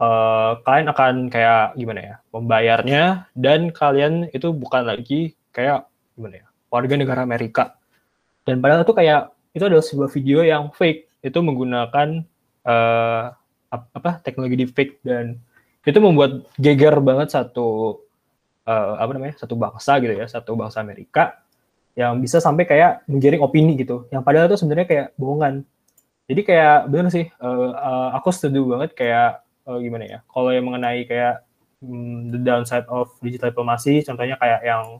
uh, 0.00 0.58
kalian 0.64 0.88
akan 0.90 1.14
kayak 1.28 1.76
gimana 1.76 2.00
ya 2.00 2.14
membayarnya 2.32 3.04
dan 3.36 3.70
kalian 3.70 4.32
itu 4.32 4.50
bukan 4.50 4.88
lagi 4.88 5.36
kayak 5.52 5.86
gimana 6.16 6.42
ya 6.42 6.46
warga 6.72 6.94
negara 6.96 7.20
Amerika. 7.22 7.76
Dan 8.46 8.64
padahal 8.64 8.82
itu 8.82 8.94
kayak 8.96 9.30
itu 9.52 9.64
adalah 9.66 9.84
sebuah 9.84 10.08
video 10.10 10.40
yang 10.46 10.72
fake. 10.72 11.20
Itu 11.20 11.44
menggunakan 11.44 12.24
uh, 12.64 13.22
ap- 13.68 13.92
apa 13.92 14.10
teknologi 14.24 14.56
deepfake 14.64 15.04
dan 15.04 15.36
itu 15.84 15.98
membuat 16.00 16.48
geger 16.56 16.96
banget 17.04 17.32
satu 17.36 18.00
uh, 18.64 18.94
apa 18.96 19.10
namanya 19.12 19.36
satu 19.36 19.56
bangsa 19.56 19.96
gitu 20.00 20.12
ya 20.12 20.28
satu 20.28 20.56
bangsa 20.56 20.80
Amerika 20.80 21.40
yang 21.98 22.20
bisa 22.20 22.40
sampai 22.40 22.64
kayak 22.64 23.04
menggiring 23.04 23.42
opini 23.44 23.76
gitu. 23.76 24.08
Yang 24.08 24.22
padahal 24.24 24.46
itu 24.48 24.56
sebenarnya 24.56 24.86
kayak 24.88 25.08
bohongan. 25.20 25.66
Jadi 26.30 26.40
kayak 26.46 26.78
bener 26.88 27.10
sih 27.10 27.26
uh, 27.42 27.74
uh, 27.74 28.08
aku 28.16 28.30
setuju 28.30 28.62
banget 28.64 28.94
kayak 28.96 29.42
uh, 29.70 29.78
gimana 29.78 30.04
ya? 30.06 30.18
Kalau 30.26 30.50
yang 30.50 30.66
mengenai 30.66 31.06
kayak 31.06 31.46
hmm, 31.78 32.34
the 32.34 32.40
downside 32.42 32.86
of 32.90 33.14
digital 33.22 33.54
diplomasi 33.54 34.02
contohnya 34.02 34.34
kayak 34.34 34.66
yang 34.66 34.98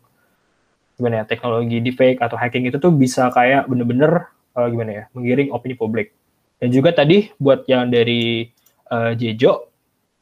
gimana 0.95 1.15
ya 1.21 1.25
teknologi 1.27 1.83
deepfake 1.83 2.21
atau 2.23 2.37
hacking 2.39 2.69
itu 2.69 2.77
tuh 2.79 2.93
bisa 2.93 3.33
kayak 3.35 3.67
bener-bener 3.67 4.31
uh, 4.55 4.69
gimana 4.71 4.91
ya 4.91 5.05
menggiring 5.11 5.51
opini 5.51 5.75
publik. 5.75 6.15
Dan 6.63 6.71
juga 6.71 6.95
tadi 6.95 7.27
buat 7.41 7.67
yang 7.67 7.91
dari 7.91 8.47
uh, 8.93 9.17
Jejo 9.19 9.73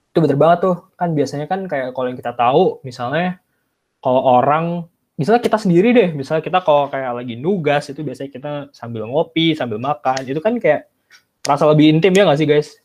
itu 0.08 0.18
bener 0.24 0.38
banget 0.40 0.58
tuh. 0.64 0.76
Kan 0.96 1.12
biasanya 1.12 1.44
kan 1.44 1.68
kayak 1.68 1.92
kalau 1.92 2.06
yang 2.08 2.18
kita 2.18 2.32
tahu 2.32 2.80
misalnya 2.86 3.42
kalau 4.00 4.22
orang 4.22 4.88
misalnya 5.18 5.42
kita 5.42 5.58
sendiri 5.58 5.90
deh 5.90 6.10
misalnya 6.14 6.46
kita 6.46 6.62
kalau 6.62 6.86
kayak 6.86 7.10
lagi 7.10 7.34
nugas 7.34 7.90
itu 7.90 8.06
biasanya 8.06 8.30
kita 8.30 8.52
sambil 8.70 9.02
ngopi 9.10 9.58
sambil 9.58 9.82
makan 9.82 10.22
itu 10.22 10.38
kan 10.38 10.54
kayak 10.62 10.86
rasa 11.42 11.66
lebih 11.66 11.90
intim 11.90 12.14
ya 12.14 12.22
nggak 12.22 12.38
sih 12.38 12.46
guys 12.46 12.78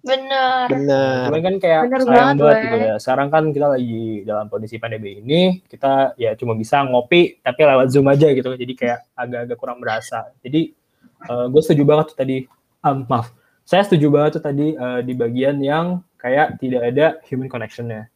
Bener. 0.00 0.66
Bener. 0.72 1.28
cuman 1.28 1.40
kan 1.44 1.54
kayak 1.60 1.82
Bener 1.86 2.00
sayang 2.02 2.16
banget, 2.16 2.36
banget 2.40 2.58
gitu 2.64 2.76
ya. 2.80 2.94
Sekarang 3.00 3.28
kan 3.28 3.44
kita 3.52 3.66
lagi 3.68 4.04
dalam 4.24 4.46
kondisi 4.48 4.76
pandemi 4.80 5.20
ini 5.20 5.40
kita 5.68 6.16
ya 6.16 6.32
cuma 6.34 6.56
bisa 6.56 6.80
ngopi 6.84 7.40
tapi 7.44 7.60
lewat 7.64 7.86
zoom 7.92 8.08
aja 8.08 8.28
gitu. 8.32 8.50
Jadi 8.56 8.72
kayak 8.76 8.98
agak-agak 9.12 9.56
kurang 9.60 9.78
berasa. 9.78 10.32
Jadi 10.40 10.72
gue 11.28 11.62
setuju 11.62 11.82
banget 11.84 12.12
tuh 12.14 12.18
tadi. 12.18 12.36
Um, 12.80 13.04
maaf. 13.04 13.28
Saya 13.68 13.84
setuju 13.84 14.08
banget 14.08 14.40
tuh 14.40 14.44
tadi 14.48 14.72
uh, 14.72 15.04
di 15.04 15.12
bagian 15.12 15.60
yang 15.60 16.00
kayak 16.16 16.56
tidak 16.58 16.82
ada 16.90 17.06
human 17.28 17.46
connection-nya. 17.46 18.08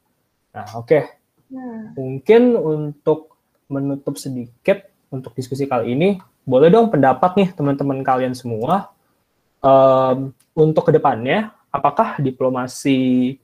Nah 0.57 0.67
oke. 0.75 1.25
Hmm. 1.55 1.95
mungkin 1.95 2.59
untuk 2.59 3.39
menutup 3.71 4.19
sedikit 4.19 4.91
untuk 5.15 5.39
diskusi 5.39 5.71
kali 5.71 5.95
ini, 5.95 6.19
boleh 6.43 6.67
dong 6.67 6.91
pendapat 6.91 7.39
nih 7.39 7.49
teman-teman 7.55 8.03
kalian 8.03 8.35
semua 8.35 8.91
em, 9.63 10.35
untuk 10.59 10.91
ke 10.91 10.93
depannya, 10.99 11.54
apakah 11.75 12.23
diplomasi 12.23 13.35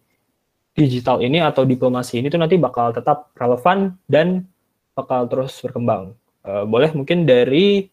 digital 0.70 1.18
ini 1.18 1.42
atau 1.42 1.66
diplomasi 1.66 2.22
ini 2.22 2.30
tuh 2.30 2.38
nanti 2.38 2.54
bakal 2.54 2.94
tetap 2.94 3.34
relevan 3.34 3.98
dan 4.06 4.46
bakal 4.94 5.26
terus 5.26 5.58
berkembang? 5.58 6.14
Eh, 6.46 6.62
boleh 6.62 6.94
mungkin 6.94 7.26
dari 7.26 7.90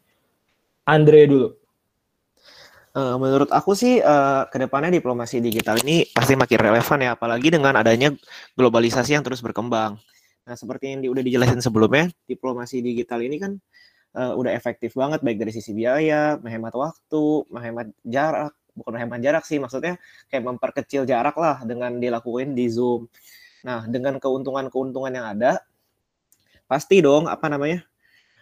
Andre 0.85 1.25
dulu. 1.25 1.49
Eh, 2.97 3.15
menurut 3.17 3.49
aku 3.49 3.73
sih 3.73 3.97
eh, 3.97 4.43
ke 4.47 4.57
depannya 4.61 4.93
diplomasi 4.93 5.41
digital 5.41 5.81
ini 5.81 6.05
pasti 6.13 6.37
makin 6.37 6.59
relevan 6.61 6.97
ya, 7.01 7.11
apalagi 7.17 7.49
dengan 7.49 7.73
adanya 7.73 8.13
globalisasi 8.53 9.17
yang 9.17 9.25
terus 9.25 9.41
berkembang. 9.41 9.97
Nah, 10.47 10.55
seperti 10.55 10.95
yang 10.95 11.03
udah 11.11 11.23
dijelasin 11.25 11.59
sebelumnya, 11.59 12.07
diplomasi 12.29 12.79
digital 12.79 13.25
ini 13.25 13.41
kan 13.41 13.57
udah 14.17 14.49
efektif 14.49 14.97
banget 14.97 15.21
baik 15.21 15.37
dari 15.37 15.53
sisi 15.53 15.77
biaya, 15.77 16.41
menghemat 16.41 16.73
waktu, 16.73 17.45
menghemat 17.53 17.93
jarak, 18.01 18.49
bukan 18.77 18.91
menghemat 18.93 19.19
jarak 19.25 19.43
sih, 19.43 19.57
maksudnya 19.57 19.97
kayak 20.29 20.45
memperkecil 20.45 21.09
jarak 21.09 21.33
lah 21.33 21.65
dengan 21.65 21.97
dilakuin 21.97 22.53
di 22.53 22.69
Zoom. 22.69 23.09
Nah, 23.65 23.89
dengan 23.89 24.21
keuntungan-keuntungan 24.21 25.09
yang 25.09 25.25
ada, 25.33 25.65
pasti 26.69 27.01
dong 27.01 27.25
apa 27.25 27.49
namanya? 27.49 27.81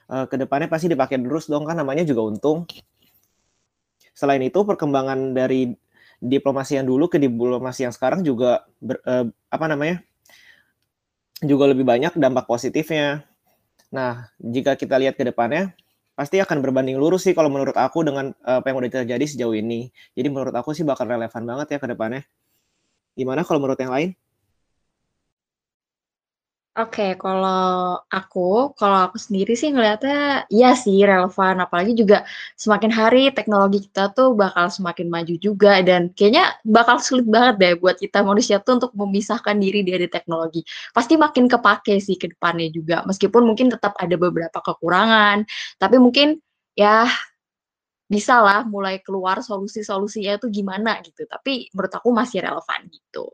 eh, 0.05 0.25
ke 0.29 0.35
depannya 0.37 0.69
pasti 0.69 0.91
dipakai 0.91 1.17
terus 1.17 1.49
dong 1.49 1.65
kan 1.65 1.79
namanya 1.79 2.03
juga 2.05 2.27
untung. 2.27 2.67
Selain 4.13 4.43
itu 4.43 4.61
perkembangan 4.61 5.33
dari 5.33 5.73
diplomasi 6.19 6.77
yang 6.79 6.87
dulu 6.87 7.09
ke 7.11 7.17
diplomasi 7.17 7.87
yang 7.87 7.93
sekarang 7.95 8.21
juga 8.21 8.67
ber- 8.83 9.01
eh, 9.07 9.25
apa 9.49 9.65
namanya? 9.71 10.03
juga 11.43 11.67
lebih 11.67 11.83
banyak 11.83 12.15
dampak 12.15 12.47
positifnya. 12.47 13.27
Nah, 13.91 14.31
jika 14.39 14.79
kita 14.79 14.95
lihat 14.95 15.19
ke 15.19 15.27
depannya 15.27 15.75
pasti 16.15 16.39
akan 16.39 16.63
berbanding 16.63 16.95
lurus 16.95 17.27
sih 17.27 17.35
kalau 17.35 17.51
menurut 17.51 17.75
aku 17.75 18.01
dengan 18.07 18.31
eh, 18.31 18.57
apa 18.63 18.71
yang 18.71 18.79
udah 18.79 19.03
terjadi 19.03 19.25
sejauh 19.27 19.55
ini. 19.55 19.91
Jadi 20.15 20.27
menurut 20.31 20.55
aku 20.55 20.71
sih 20.71 20.87
bakal 20.87 21.05
relevan 21.11 21.43
banget 21.43 21.75
ya 21.75 21.79
ke 21.83 21.87
depannya. 21.91 22.23
Gimana 23.15 23.43
kalau 23.43 23.59
menurut 23.63 23.79
yang 23.79 23.91
lain? 23.91 24.09
Oke, 26.75 27.15
kalau 27.15 28.03
aku, 28.11 28.75
kalau 28.75 29.07
aku 29.07 29.15
sendiri 29.15 29.55
sih 29.55 29.71
ngelihatnya 29.71 30.43
iya 30.51 30.75
sih 30.75 31.07
relevan, 31.07 31.55
apalagi 31.63 31.95
juga 31.95 32.27
semakin 32.59 32.91
hari 32.91 33.31
teknologi 33.31 33.87
kita 33.87 34.11
tuh 34.11 34.35
bakal 34.35 34.67
semakin 34.67 35.07
maju 35.07 35.39
juga 35.39 35.79
dan 35.87 36.11
kayaknya 36.11 36.51
bakal 36.67 36.99
sulit 36.99 37.23
banget 37.31 37.55
deh 37.63 37.73
buat 37.79 37.95
kita 37.95 38.19
manusia 38.27 38.59
tuh 38.59 38.75
untuk 38.83 38.91
memisahkan 38.91 39.55
diri 39.55 39.87
dari 39.87 40.11
teknologi. 40.11 40.67
Pasti 40.91 41.15
makin 41.15 41.47
kepake 41.47 41.95
sih 42.03 42.19
ke 42.19 42.27
depannya 42.35 42.67
juga, 42.67 43.07
meskipun 43.07 43.47
mungkin 43.47 43.71
tetap 43.71 43.95
ada 43.95 44.15
beberapa 44.19 44.59
kekurangan, 44.59 45.47
tapi 45.79 45.95
mungkin 45.95 46.43
ya 46.75 47.07
bisa 48.11 48.39
lah 48.43 48.63
mulai 48.67 48.99
keluar 49.05 49.39
solusi-solusinya 49.43 50.39
itu 50.39 50.47
gimana 50.51 50.99
gitu. 51.05 51.23
Tapi 51.27 51.71
menurut 51.75 51.93
aku 51.95 52.09
masih 52.15 52.43
relevan 52.45 52.87
gitu. 52.91 53.31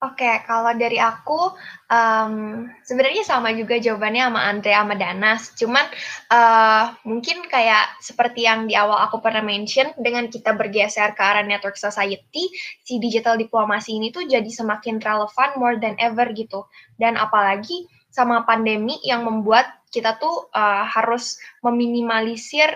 Oke, 0.00 0.24
kalau 0.48 0.72
dari 0.80 0.96
aku 0.96 1.52
em, 1.92 2.64
sebenarnya 2.88 3.20
sama 3.20 3.52
juga 3.52 3.76
jawabannya 3.76 4.32
sama 4.32 4.40
Andre 4.48 4.72
sama 4.72 4.94
Danas. 4.96 5.52
Cuman 5.60 5.84
eh, 6.32 6.84
mungkin 7.04 7.44
kayak 7.44 8.00
seperti 8.00 8.48
yang 8.48 8.64
di 8.64 8.72
awal 8.72 8.96
aku 8.96 9.20
pernah 9.20 9.44
mention, 9.44 9.92
dengan 10.00 10.32
kita 10.32 10.56
bergeser 10.56 11.12
ke 11.12 11.20
arah 11.20 11.44
network 11.44 11.76
society, 11.76 12.48
si 12.80 12.96
digital 12.96 13.36
diplomasi 13.36 14.00
ini 14.00 14.08
tuh 14.08 14.24
jadi 14.24 14.48
semakin 14.48 15.04
relevan 15.04 15.50
more 15.60 15.76
than 15.76 15.92
ever 16.00 16.32
gitu. 16.32 16.64
Dan 16.96 17.20
apalagi 17.20 17.84
sama 18.08 18.48
pandemi 18.48 18.96
yang 19.04 19.28
membuat 19.28 19.84
kita 19.92 20.16
tuh 20.16 20.48
eh, 20.48 20.84
harus 20.96 21.36
meminimalisir 21.60 22.72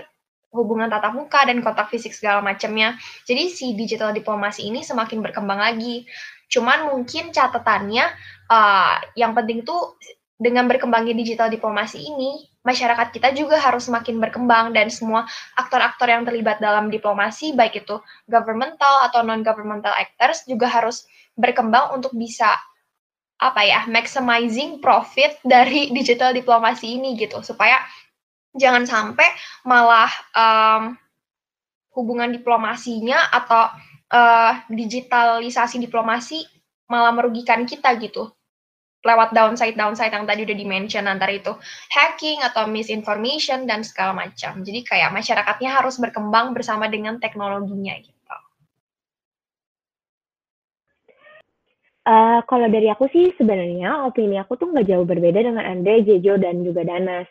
hubungan 0.54 0.86
tatap 0.86 1.12
muka 1.18 1.42
dan 1.42 1.58
kontak 1.60 1.90
fisik 1.90 2.14
segala 2.14 2.38
macamnya. 2.38 2.94
Jadi 3.26 3.50
si 3.50 3.74
digital 3.74 4.14
diplomasi 4.14 4.70
ini 4.70 4.86
semakin 4.86 5.18
berkembang 5.20 5.58
lagi. 5.58 6.06
Cuman 6.54 6.86
mungkin 6.94 7.34
catatannya 7.34 8.06
uh, 8.46 8.96
yang 9.18 9.34
penting 9.34 9.66
tuh 9.66 9.98
dengan 10.38 10.70
berkembangnya 10.70 11.18
digital 11.18 11.50
diplomasi 11.50 11.98
ini, 11.98 12.46
masyarakat 12.62 13.10
kita 13.10 13.34
juga 13.34 13.58
harus 13.58 13.90
semakin 13.90 14.22
berkembang 14.22 14.70
dan 14.70 14.86
semua 14.86 15.26
aktor-aktor 15.58 16.06
yang 16.06 16.22
terlibat 16.22 16.62
dalam 16.62 16.94
diplomasi, 16.94 17.58
baik 17.58 17.82
itu 17.82 17.98
governmental 18.30 19.02
atau 19.10 19.26
non-governmental 19.26 19.90
actors 19.94 20.46
juga 20.46 20.70
harus 20.70 21.06
berkembang 21.34 21.94
untuk 21.94 22.14
bisa 22.14 22.54
apa 23.38 23.66
ya, 23.66 23.82
maximizing 23.90 24.78
profit 24.78 25.42
dari 25.46 25.90
digital 25.90 26.30
diplomasi 26.30 26.98
ini 26.98 27.18
gitu, 27.18 27.42
supaya 27.42 27.82
jangan 28.54 28.86
sampai 28.86 29.26
malah 29.66 30.10
um, 30.34 30.94
hubungan 31.94 32.30
diplomasinya 32.34 33.30
atau 33.30 33.70
uh, 34.12 34.52
digitalisasi 34.68 35.80
diplomasi 35.80 36.44
malah 36.90 37.12
merugikan 37.14 37.64
kita 37.64 37.94
gitu. 38.00 38.28
Lewat 39.04 39.36
downside 39.36 39.76
downside 39.76 40.16
yang 40.16 40.24
tadi 40.24 40.48
udah 40.48 40.56
dimention 40.56 41.04
antara 41.04 41.36
itu. 41.36 41.52
Hacking 41.92 42.40
atau 42.40 42.64
misinformation 42.64 43.68
dan 43.68 43.84
segala 43.84 44.16
macam. 44.16 44.64
Jadi 44.64 44.80
kayak 44.80 45.12
masyarakatnya 45.12 45.76
harus 45.76 46.00
berkembang 46.00 46.56
bersama 46.56 46.88
dengan 46.88 47.20
teknologinya 47.20 47.92
gitu. 48.00 48.14
Eh, 52.04 52.40
kalau 52.44 52.68
dari 52.68 52.92
aku 52.92 53.08
sih 53.08 53.32
sebenarnya 53.32 54.04
opini 54.04 54.36
aku 54.36 54.60
tuh 54.60 54.68
nggak 54.68 54.92
jauh 54.92 55.08
berbeda 55.08 55.40
dengan 55.40 55.64
Andre, 55.64 56.04
Jejo, 56.04 56.36
dan 56.36 56.60
juga 56.60 56.84
Danas. 56.84 57.24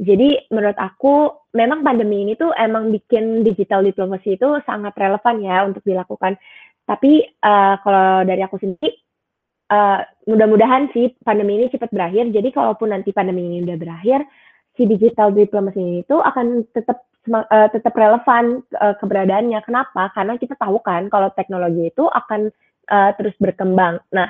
Jadi 0.00 0.48
menurut 0.48 0.80
aku 0.80 1.43
memang 1.54 1.86
pandemi 1.86 2.26
ini 2.26 2.34
tuh 2.34 2.50
emang 2.58 2.90
bikin 2.90 3.46
digital 3.46 3.80
diplomasi 3.86 4.36
itu 4.36 4.58
sangat 4.66 4.92
relevan 4.98 5.40
ya 5.40 5.64
untuk 5.64 5.80
dilakukan. 5.86 6.34
Tapi 6.84 7.24
eh, 7.24 7.74
kalau 7.80 8.26
dari 8.26 8.42
aku 8.44 8.58
sendiri, 8.60 8.92
eh, 9.70 10.00
mudah-mudahan 10.28 10.90
sih 10.92 11.14
pandemi 11.22 11.56
ini 11.62 11.72
cepat 11.72 11.94
berakhir. 11.94 12.28
Jadi 12.34 12.48
kalaupun 12.50 12.92
nanti 12.92 13.14
pandemi 13.14 13.46
ini 13.46 13.64
udah 13.64 13.78
berakhir, 13.78 14.26
si 14.74 14.84
digital 14.84 15.30
diplomasi 15.30 15.80
ini 15.80 16.00
tuh 16.04 16.20
akan 16.20 16.66
tetap 16.74 17.06
sema- 17.24 17.48
eh, 17.48 17.68
tetap 17.72 17.94
relevan 17.94 18.60
eh, 18.74 18.94
keberadaannya. 18.98 19.62
Kenapa? 19.64 20.10
Karena 20.12 20.36
kita 20.36 20.58
tahu 20.58 20.82
kan 20.82 21.08
kalau 21.08 21.32
teknologi 21.32 21.88
itu 21.88 22.04
akan 22.10 22.50
eh, 22.90 23.10
terus 23.16 23.32
berkembang. 23.40 24.02
Nah, 24.12 24.28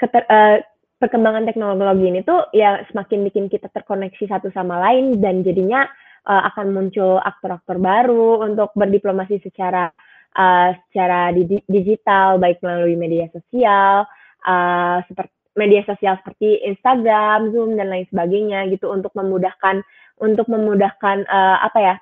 keter, 0.00 0.24
uh, 0.32 0.56
perkembangan 1.00 1.48
teknologi 1.48 2.04
ini 2.08 2.20
tuh 2.24 2.48
ya 2.52 2.80
semakin 2.92 3.24
bikin 3.28 3.44
kita 3.48 3.72
terkoneksi 3.72 4.24
satu 4.28 4.52
sama 4.52 4.80
lain 4.80 5.20
dan 5.20 5.40
jadinya 5.40 5.88
uh, 6.26 6.42
akan 6.52 6.72
muncul 6.74 7.20
aktor-aktor 7.20 7.78
baru 7.80 8.44
untuk 8.44 8.72
berdiplomasi 8.76 9.40
secara 9.44 9.88
uh, 10.36 10.68
secara 10.88 11.32
di, 11.32 11.60
digital 11.68 12.36
baik 12.36 12.60
melalui 12.60 12.96
media 12.96 13.28
sosial 13.32 14.04
uh, 14.44 14.98
seperti 15.06 15.34
media 15.58 15.82
sosial 15.82 16.14
seperti 16.22 16.62
Instagram, 16.62 17.50
Zoom 17.50 17.74
dan 17.74 17.90
lain 17.90 18.06
sebagainya 18.08 18.70
gitu 18.70 18.88
untuk 18.88 19.10
memudahkan 19.18 19.82
untuk 20.22 20.46
memudahkan 20.46 21.26
uh, 21.26 21.58
apa 21.66 21.78
ya 21.78 21.94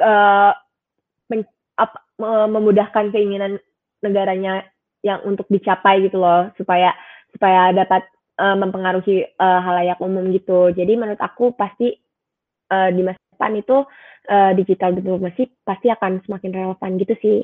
uh, 0.00 0.52
ap, 1.76 1.92
memudahkan 2.48 3.12
keinginan 3.12 3.60
negaranya 4.00 4.64
yang 5.04 5.20
untuk 5.26 5.46
dicapai 5.50 6.02
gitu 6.06 6.18
loh 6.18 6.48
supaya 6.56 6.94
supaya 7.34 7.74
dapat 7.74 8.06
uh, 8.40 8.56
mempengaruhi 8.56 9.28
uh, 9.36 9.60
halayak 9.60 10.00
umum 10.00 10.32
gitu. 10.32 10.72
Jadi 10.72 10.96
menurut 10.96 11.20
aku 11.20 11.52
pasti 11.52 11.92
uh, 12.72 12.88
di 12.90 13.02
masa 13.04 13.20
depan 13.36 13.52
itu 13.60 13.84
uh, 14.32 14.52
digital 14.56 14.96
diplomasi 14.96 15.52
pasti 15.62 15.92
akan 15.92 16.24
semakin 16.24 16.50
relevan 16.56 16.90
gitu 16.96 17.14
sih. 17.20 17.38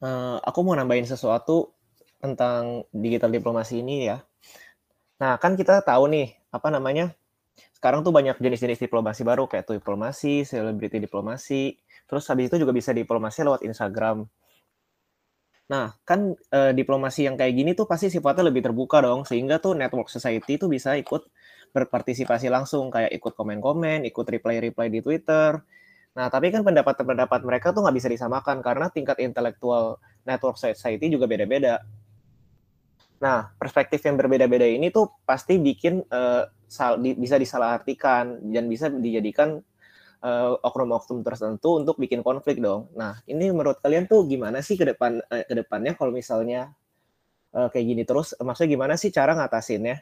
Uh, 0.00 0.40
aku 0.40 0.64
mau 0.64 0.78
nambahin 0.78 1.04
sesuatu 1.04 1.76
tentang 2.22 2.88
digital 2.94 3.28
diplomasi 3.28 3.84
ini 3.84 4.08
ya. 4.08 4.22
Nah, 5.20 5.36
kan 5.36 5.52
kita 5.52 5.84
tahu 5.84 6.08
nih, 6.08 6.32
apa 6.48 6.72
namanya, 6.72 7.12
sekarang 7.76 8.00
tuh 8.00 8.12
banyak 8.12 8.40
jenis-jenis 8.40 8.80
diplomasi 8.80 9.20
baru, 9.20 9.44
kayak 9.44 9.68
tuh 9.68 9.76
diplomasi, 9.76 10.48
selebriti 10.48 10.96
diplomasi, 10.96 11.76
terus 12.08 12.24
habis 12.32 12.48
itu 12.48 12.56
juga 12.64 12.72
bisa 12.72 12.96
diplomasi 12.96 13.44
lewat 13.44 13.60
Instagram. 13.64 14.24
Nah, 15.70 15.94
kan 16.02 16.34
eh, 16.34 16.72
diplomasi 16.74 17.30
yang 17.30 17.38
kayak 17.38 17.54
gini 17.54 17.70
tuh 17.78 17.86
pasti 17.86 18.10
sifatnya 18.10 18.50
lebih 18.50 18.66
terbuka 18.66 18.98
dong, 18.98 19.22
sehingga 19.22 19.62
tuh 19.62 19.78
network 19.78 20.10
society 20.10 20.58
tuh 20.58 20.66
bisa 20.66 20.98
ikut 20.98 21.30
berpartisipasi 21.70 22.50
langsung, 22.50 22.90
kayak 22.90 23.14
ikut 23.14 23.38
komen-komen, 23.38 24.02
ikut 24.02 24.26
reply-reply 24.26 24.90
di 24.90 24.98
Twitter. 24.98 25.62
Nah, 26.18 26.26
tapi 26.26 26.50
kan 26.50 26.66
pendapat-pendapat 26.66 27.40
mereka 27.46 27.70
tuh 27.70 27.86
nggak 27.86 27.96
bisa 28.02 28.08
disamakan 28.10 28.58
karena 28.66 28.90
tingkat 28.90 29.22
intelektual 29.22 30.02
network 30.26 30.58
society 30.58 31.06
juga 31.06 31.30
beda-beda. 31.30 31.78
Nah, 33.22 33.54
perspektif 33.54 34.02
yang 34.02 34.18
berbeda-beda 34.18 34.66
ini 34.66 34.90
tuh 34.90 35.22
pasti 35.22 35.60
bikin 35.62 36.02
uh, 36.10 36.50
sal 36.66 36.98
di, 36.98 37.14
bisa 37.14 37.38
disalahartikan 37.38 38.42
dan 38.50 38.66
bisa 38.66 38.90
dijadikan 38.90 39.62
uh, 40.24 40.56
oknum-oknum 40.60 41.24
tertentu 41.24 41.80
untuk 41.80 41.96
bikin 41.96 42.20
konflik 42.20 42.60
dong. 42.60 42.88
Nah, 42.96 43.20
ini 43.28 43.48
menurut 43.50 43.80
kalian 43.80 44.06
tuh 44.06 44.24
gimana 44.28 44.60
sih 44.60 44.76
ke 44.76 44.84
depan 44.84 45.20
uh, 45.20 45.44
ke 45.44 45.54
depannya 45.56 45.96
kalau 45.96 46.12
misalnya 46.12 46.72
uh, 47.56 47.68
kayak 47.72 47.86
gini 47.86 48.02
terus 48.04 48.36
maksudnya 48.38 48.70
gimana 48.76 48.94
sih 48.96 49.10
cara 49.10 49.34
ngatasinnya? 49.36 50.00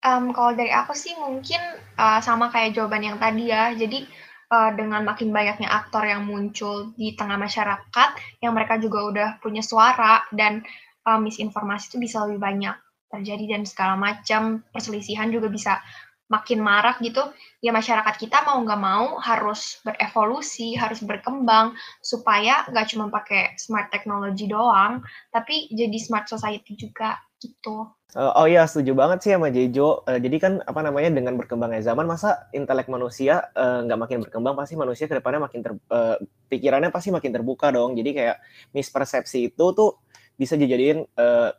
Um, 0.00 0.32
kalau 0.32 0.56
dari 0.56 0.72
aku 0.72 0.96
sih 0.96 1.12
mungkin 1.20 1.60
uh, 2.00 2.24
sama 2.24 2.48
kayak 2.48 2.72
jawaban 2.72 3.04
yang 3.04 3.18
tadi 3.20 3.52
ya. 3.52 3.76
Jadi 3.76 4.08
uh, 4.48 4.72
dengan 4.72 5.04
makin 5.04 5.28
banyaknya 5.28 5.68
aktor 5.68 6.08
yang 6.08 6.24
muncul 6.24 6.96
di 6.96 7.12
tengah 7.12 7.36
masyarakat, 7.36 8.10
yang 8.40 8.56
mereka 8.56 8.80
juga 8.80 8.98
udah 9.04 9.28
punya 9.44 9.60
suara 9.60 10.24
dan 10.32 10.64
uh, 11.04 11.20
misinformasi 11.20 11.92
itu 11.92 11.96
bisa 12.00 12.24
lebih 12.24 12.40
banyak 12.40 12.76
terjadi 13.10 13.58
dan 13.58 13.62
segala 13.66 13.98
macam 13.98 14.62
perselisihan 14.70 15.28
juga 15.28 15.50
bisa 15.50 15.82
makin 16.30 16.62
marak 16.62 17.02
gitu, 17.02 17.20
ya 17.58 17.74
masyarakat 17.74 18.14
kita 18.14 18.46
mau 18.46 18.62
nggak 18.62 18.78
mau 18.78 19.18
harus 19.18 19.82
berevolusi, 19.82 20.78
harus 20.78 21.02
berkembang 21.02 21.74
supaya 21.98 22.62
nggak 22.70 22.86
cuma 22.94 23.10
pakai 23.10 23.58
smart 23.58 23.90
technology 23.90 24.46
doang, 24.46 25.02
tapi 25.34 25.66
jadi 25.74 25.98
smart 25.98 26.30
society 26.30 26.78
juga 26.78 27.18
gitu. 27.42 27.90
Uh, 28.10 28.34
oh 28.34 28.46
iya, 28.46 28.66
setuju 28.66 28.90
banget 28.94 29.22
sih 29.22 29.30
sama 29.30 29.54
Jejo. 29.54 30.02
Uh, 30.02 30.18
jadi 30.18 30.36
kan 30.42 30.52
apa 30.66 30.82
namanya 30.82 31.14
dengan 31.14 31.38
berkembangnya 31.38 31.82
zaman, 31.82 32.10
masa 32.10 32.50
intelek 32.50 32.90
manusia 32.90 33.50
nggak 33.54 33.98
uh, 33.98 34.02
makin 34.02 34.18
berkembang, 34.22 34.54
pasti 34.58 34.74
manusia 34.74 35.06
ke 35.06 35.14
depannya 35.18 35.46
makin 35.46 35.60
ter, 35.62 35.72
uh, 35.90 36.18
pikirannya 36.50 36.90
pasti 36.90 37.14
makin 37.14 37.30
terbuka 37.30 37.70
dong. 37.70 37.94
Jadi 37.94 38.10
kayak 38.14 38.42
mispersepsi 38.74 39.54
itu 39.54 39.66
tuh 39.74 40.02
bisa 40.34 40.58
dijadiin 40.58 41.06
uh, 41.18 41.54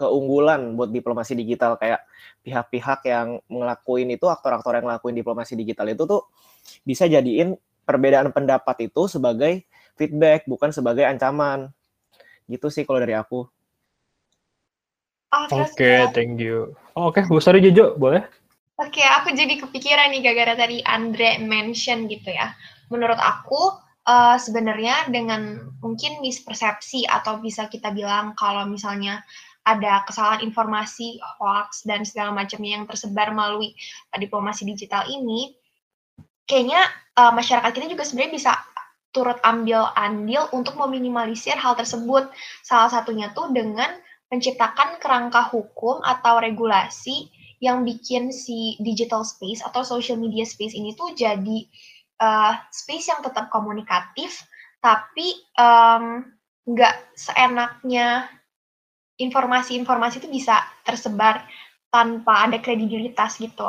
keunggulan 0.00 0.72
buat 0.80 0.88
diplomasi 0.88 1.36
digital. 1.36 1.76
Kayak 1.76 2.08
pihak-pihak 2.40 3.04
yang 3.04 3.36
ngelakuin 3.52 4.08
itu 4.16 4.24
aktor-aktor 4.24 4.80
yang 4.80 4.88
ngelakuin 4.88 5.12
diplomasi 5.12 5.52
digital 5.60 5.92
itu 5.92 6.08
tuh 6.08 6.24
bisa 6.88 7.04
jadiin 7.04 7.52
perbedaan 7.84 8.32
pendapat 8.32 8.88
itu 8.88 9.04
sebagai 9.12 9.68
feedback 10.00 10.48
bukan 10.48 10.72
sebagai 10.72 11.04
ancaman. 11.04 11.68
Gitu 12.48 12.72
sih 12.72 12.88
kalau 12.88 13.04
dari 13.04 13.12
aku. 13.12 13.44
Oh, 15.30 15.46
oke 15.46 15.78
okay, 15.78 16.10
thank 16.10 16.42
you. 16.42 16.74
Oh, 16.98 17.12
oke 17.12 17.22
okay. 17.22 17.30
Bu 17.30 17.38
Sari 17.38 17.62
Jojo 17.62 17.94
boleh? 17.94 18.26
Oke 18.80 18.98
okay, 18.98 19.06
aku 19.06 19.30
jadi 19.36 19.60
kepikiran 19.60 20.10
nih 20.10 20.24
gara-gara 20.24 20.66
tadi 20.66 20.82
Andre 20.82 21.38
mention 21.38 22.10
gitu 22.10 22.34
ya. 22.34 22.50
Menurut 22.90 23.20
aku 23.20 23.78
uh, 24.10 24.36
sebenarnya 24.40 25.06
dengan 25.06 25.70
mungkin 25.78 26.18
mispersepsi 26.18 27.06
atau 27.06 27.38
bisa 27.38 27.70
kita 27.70 27.94
bilang 27.94 28.34
kalau 28.34 28.66
misalnya 28.66 29.22
ada 29.76 30.02
kesalahan 30.08 30.42
informasi, 30.42 31.20
hoax, 31.38 31.86
dan 31.86 32.02
segala 32.02 32.34
macamnya 32.34 32.80
yang 32.80 32.84
tersebar 32.88 33.30
melalui 33.30 33.76
uh, 34.10 34.18
diplomasi 34.18 34.66
digital 34.66 35.06
ini, 35.06 35.54
kayaknya 36.48 36.82
uh, 37.14 37.30
masyarakat 37.30 37.70
kita 37.70 37.86
juga 37.86 38.02
sebenarnya 38.02 38.32
bisa 38.34 38.52
turut 39.10 39.38
ambil 39.42 39.90
andil 39.98 40.46
untuk 40.54 40.78
meminimalisir 40.78 41.58
hal 41.58 41.74
tersebut. 41.74 42.30
Salah 42.62 42.90
satunya 42.90 43.34
tuh 43.34 43.50
dengan 43.50 43.90
menciptakan 44.30 45.02
kerangka 45.02 45.50
hukum 45.50 45.98
atau 46.06 46.38
regulasi 46.38 47.26
yang 47.58 47.82
bikin 47.82 48.30
si 48.30 48.78
digital 48.80 49.26
space 49.26 49.60
atau 49.60 49.82
social 49.82 50.16
media 50.16 50.46
space 50.46 50.72
ini 50.72 50.94
tuh 50.94 51.12
jadi 51.12 51.66
uh, 52.22 52.54
space 52.70 53.10
yang 53.10 53.20
tetap 53.20 53.50
komunikatif, 53.50 54.46
tapi 54.80 55.34
nggak 56.70 56.96
seenaknya 57.18 58.30
informasi-informasi 59.20 60.24
itu 60.24 60.28
bisa 60.32 60.56
tersebar 60.82 61.44
tanpa 61.92 62.48
ada 62.48 62.56
kredibilitas 62.58 63.36
gitu. 63.36 63.68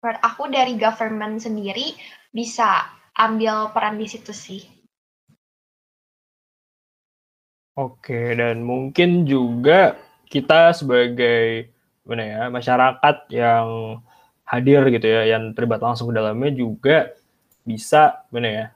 Menurut 0.00 0.20
aku 0.24 0.48
dari 0.50 0.74
government 0.74 1.38
sendiri 1.38 1.94
bisa 2.34 2.88
ambil 3.14 3.70
peran 3.70 4.00
di 4.00 4.08
situ 4.08 4.32
sih. 4.32 4.64
Oke, 7.78 8.34
dan 8.34 8.66
mungkin 8.66 9.24
juga 9.24 9.96
kita 10.26 10.74
sebagai 10.74 11.70
mana 12.02 12.24
ya 12.26 12.42
masyarakat 12.50 13.16
yang 13.30 14.00
hadir 14.42 14.82
gitu 14.90 15.06
ya, 15.06 15.22
yang 15.36 15.54
terlibat 15.54 15.78
langsung 15.78 16.10
ke 16.10 16.18
dalamnya 16.18 16.50
juga 16.50 17.14
bisa 17.62 18.26
mana 18.34 18.48
ya. 18.48 18.66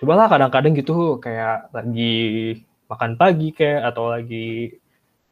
Cobalah 0.00 0.26
kadang-kadang 0.26 0.72
gitu 0.78 1.18
kayak 1.20 1.70
lagi 1.70 2.14
makan 2.92 3.16
pagi 3.16 3.56
kayak 3.56 3.88
atau 3.88 4.12
lagi 4.12 4.76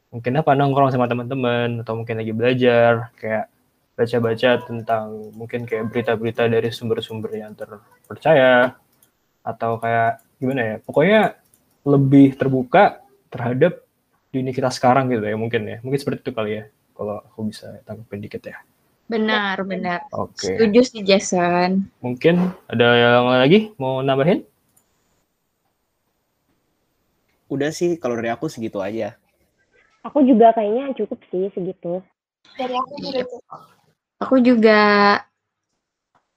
mungkin 0.09 0.41
apa 0.41 0.51
nongkrong 0.57 0.91
sama 0.91 1.07
teman-teman 1.07 1.85
atau 1.85 1.93
mungkin 1.95 2.19
lagi 2.19 2.33
belajar 2.33 3.13
kayak 3.15 3.47
baca-baca 3.95 4.49
tentang 4.65 5.29
mungkin 5.37 5.69
kayak 5.69 5.93
berita-berita 5.93 6.49
dari 6.49 6.73
sumber-sumber 6.73 7.31
yang 7.37 7.53
terpercaya 7.53 8.73
atau 9.45 9.77
kayak 9.77 10.25
gimana 10.41 10.61
ya 10.61 10.75
pokoknya 10.81 11.21
lebih 11.85 12.33
terbuka 12.37 13.01
terhadap 13.29 13.81
dunia 14.31 14.55
kita 14.55 14.71
sekarang 14.71 15.11
gitu 15.11 15.27
ya 15.27 15.35
mungkin 15.35 15.61
ya. 15.67 15.77
Mungkin 15.83 15.99
seperti 15.99 16.19
itu 16.27 16.31
kali 16.31 16.51
ya 16.61 16.63
kalau 16.95 17.19
aku 17.19 17.51
bisa 17.51 17.67
tanggapin 17.83 18.23
dikit 18.23 18.41
ya. 18.47 18.57
Benar 19.11 19.59
benar. 19.67 20.07
Oke. 20.15 20.39
Okay. 20.39 20.55
setuju 20.55 20.79
sih 20.87 21.01
Jason. 21.03 21.91
Mungkin 21.99 22.55
ada 22.71 22.87
yang 22.95 23.27
lagi 23.27 23.75
mau 23.75 23.99
nambahin 23.99 24.47
udah 27.51 27.69
sih 27.75 27.99
kalau 27.99 28.15
dari 28.15 28.31
aku 28.31 28.47
segitu 28.47 28.79
aja. 28.79 29.19
Aku 30.07 30.23
juga 30.23 30.55
kayaknya 30.55 30.95
cukup 30.95 31.19
sih 31.29 31.51
segitu. 31.51 31.99
Dari 32.55 32.73
aku 32.73 32.93
juga 32.97 33.21
cukup. 33.27 33.43
Aku 34.23 34.35
juga. 34.39 34.81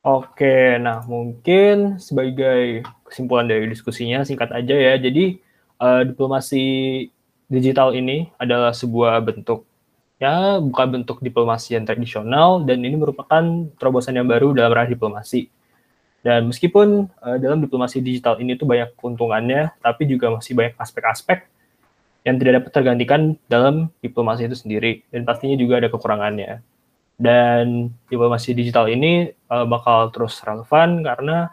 Oke, 0.04 0.76
nah 0.82 1.00
mungkin 1.08 1.96
sebagai 1.96 2.84
kesimpulan 3.08 3.48
dari 3.48 3.70
diskusinya 3.70 4.20
singkat 4.26 4.52
aja 4.52 4.76
ya. 4.76 5.00
Jadi 5.00 5.40
uh, 5.80 6.04
diplomasi 6.04 6.64
digital 7.48 7.96
ini 7.96 8.28
adalah 8.36 8.76
sebuah 8.76 9.22
bentuk 9.24 9.64
ya 10.22 10.62
bukan 10.62 11.00
bentuk 11.00 11.20
diplomasi 11.20 11.76
yang 11.76 11.84
tradisional 11.84 12.62
dan 12.64 12.80
ini 12.80 12.96
merupakan 12.96 13.42
terobosan 13.76 14.16
yang 14.16 14.30
baru 14.30 14.54
dalam 14.56 14.72
ranah 14.72 14.90
diplomasi 14.90 15.50
dan 16.24 16.48
meskipun 16.48 17.12
uh, 17.20 17.36
dalam 17.36 17.60
diplomasi 17.60 18.00
digital 18.00 18.40
ini 18.40 18.56
tuh 18.56 18.64
banyak 18.64 18.96
keuntungannya, 18.96 19.76
tapi 19.84 20.08
juga 20.08 20.32
masih 20.32 20.56
banyak 20.56 20.72
aspek-aspek 20.80 21.44
yang 22.24 22.40
tidak 22.40 22.64
dapat 22.64 22.70
tergantikan 22.72 23.20
dalam 23.44 23.92
diplomasi 24.00 24.48
itu 24.48 24.56
sendiri. 24.56 25.04
Dan 25.12 25.28
pastinya 25.28 25.52
juga 25.60 25.84
ada 25.84 25.92
kekurangannya. 25.92 26.64
Dan 27.20 27.92
diplomasi 28.08 28.56
digital 28.56 28.88
ini 28.88 29.36
uh, 29.52 29.68
bakal 29.68 30.08
terus 30.16 30.40
relevan 30.40 31.04
karena 31.04 31.52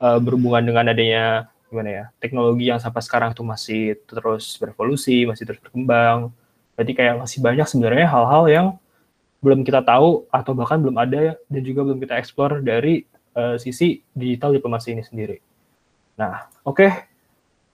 uh, 0.00 0.16
berhubungan 0.16 0.64
dengan 0.64 0.96
adanya 0.96 1.52
gimana 1.66 1.90
ya 1.90 2.04
teknologi 2.22 2.70
yang 2.70 2.78
sampai 2.78 3.02
sekarang 3.02 3.36
tuh 3.36 3.44
masih 3.44 4.00
terus 4.08 4.56
berevolusi, 4.56 5.28
masih 5.28 5.44
terus 5.44 5.60
berkembang. 5.60 6.32
Berarti 6.72 6.92
kayak 6.96 7.20
masih 7.20 7.44
banyak 7.44 7.68
sebenarnya 7.68 8.08
hal-hal 8.08 8.44
yang 8.48 8.66
belum 9.44 9.60
kita 9.60 9.84
tahu 9.84 10.24
atau 10.32 10.52
bahkan 10.56 10.80
belum 10.80 10.96
ada 10.96 11.36
dan 11.36 11.60
juga 11.60 11.84
belum 11.84 12.00
kita 12.00 12.16
eksplor 12.16 12.64
dari 12.64 13.04
uh, 13.36 13.56
sisi 13.60 14.00
digital 14.16 14.56
diplomasi 14.56 14.96
ini 14.96 15.04
sendiri. 15.04 15.36
Nah, 16.16 16.48
oke. 16.64 16.76
Okay. 16.76 16.90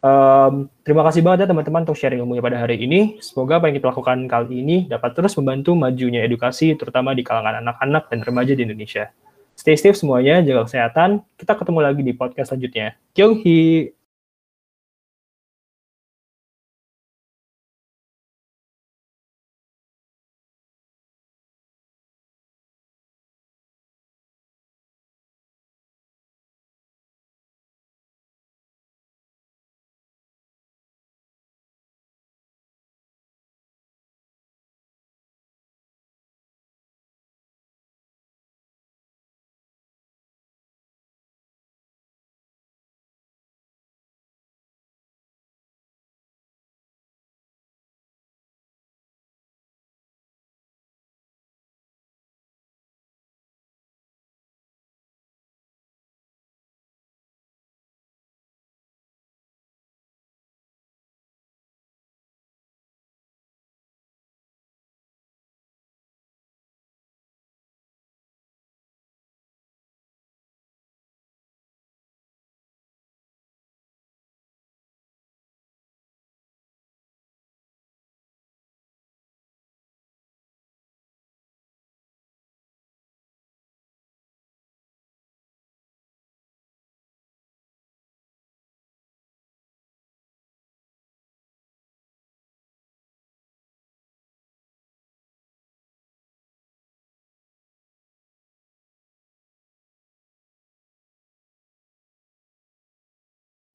Um, 0.03 0.66
terima 0.83 1.07
kasih 1.07 1.22
banget 1.22 1.46
ya 1.46 1.55
teman-teman 1.55 1.87
untuk 1.87 1.94
sharing 1.94 2.18
ilmunya 2.18 2.42
pada 2.42 2.59
hari 2.59 2.83
ini. 2.83 3.22
Semoga 3.22 3.62
apa 3.62 3.70
yang 3.70 3.79
kita 3.79 3.94
lakukan 3.94 4.27
kali 4.27 4.59
ini 4.59 4.77
dapat 4.90 5.14
terus 5.14 5.38
membantu 5.38 5.79
majunya 5.79 6.27
edukasi, 6.27 6.75
terutama 6.75 7.14
di 7.14 7.22
kalangan 7.22 7.62
anak-anak 7.62 8.11
dan 8.11 8.18
remaja 8.27 8.59
di 8.59 8.66
Indonesia. 8.66 9.14
Stay 9.55 9.79
safe 9.79 9.94
semuanya, 9.94 10.42
jaga 10.42 10.66
kesehatan. 10.66 11.22
Kita 11.38 11.55
ketemu 11.55 11.79
lagi 11.87 12.03
di 12.03 12.12
podcast 12.18 12.51
selanjutnya. 12.51 12.98
Kyunghi! 13.14 13.94
Kyunghi. 13.94 14.01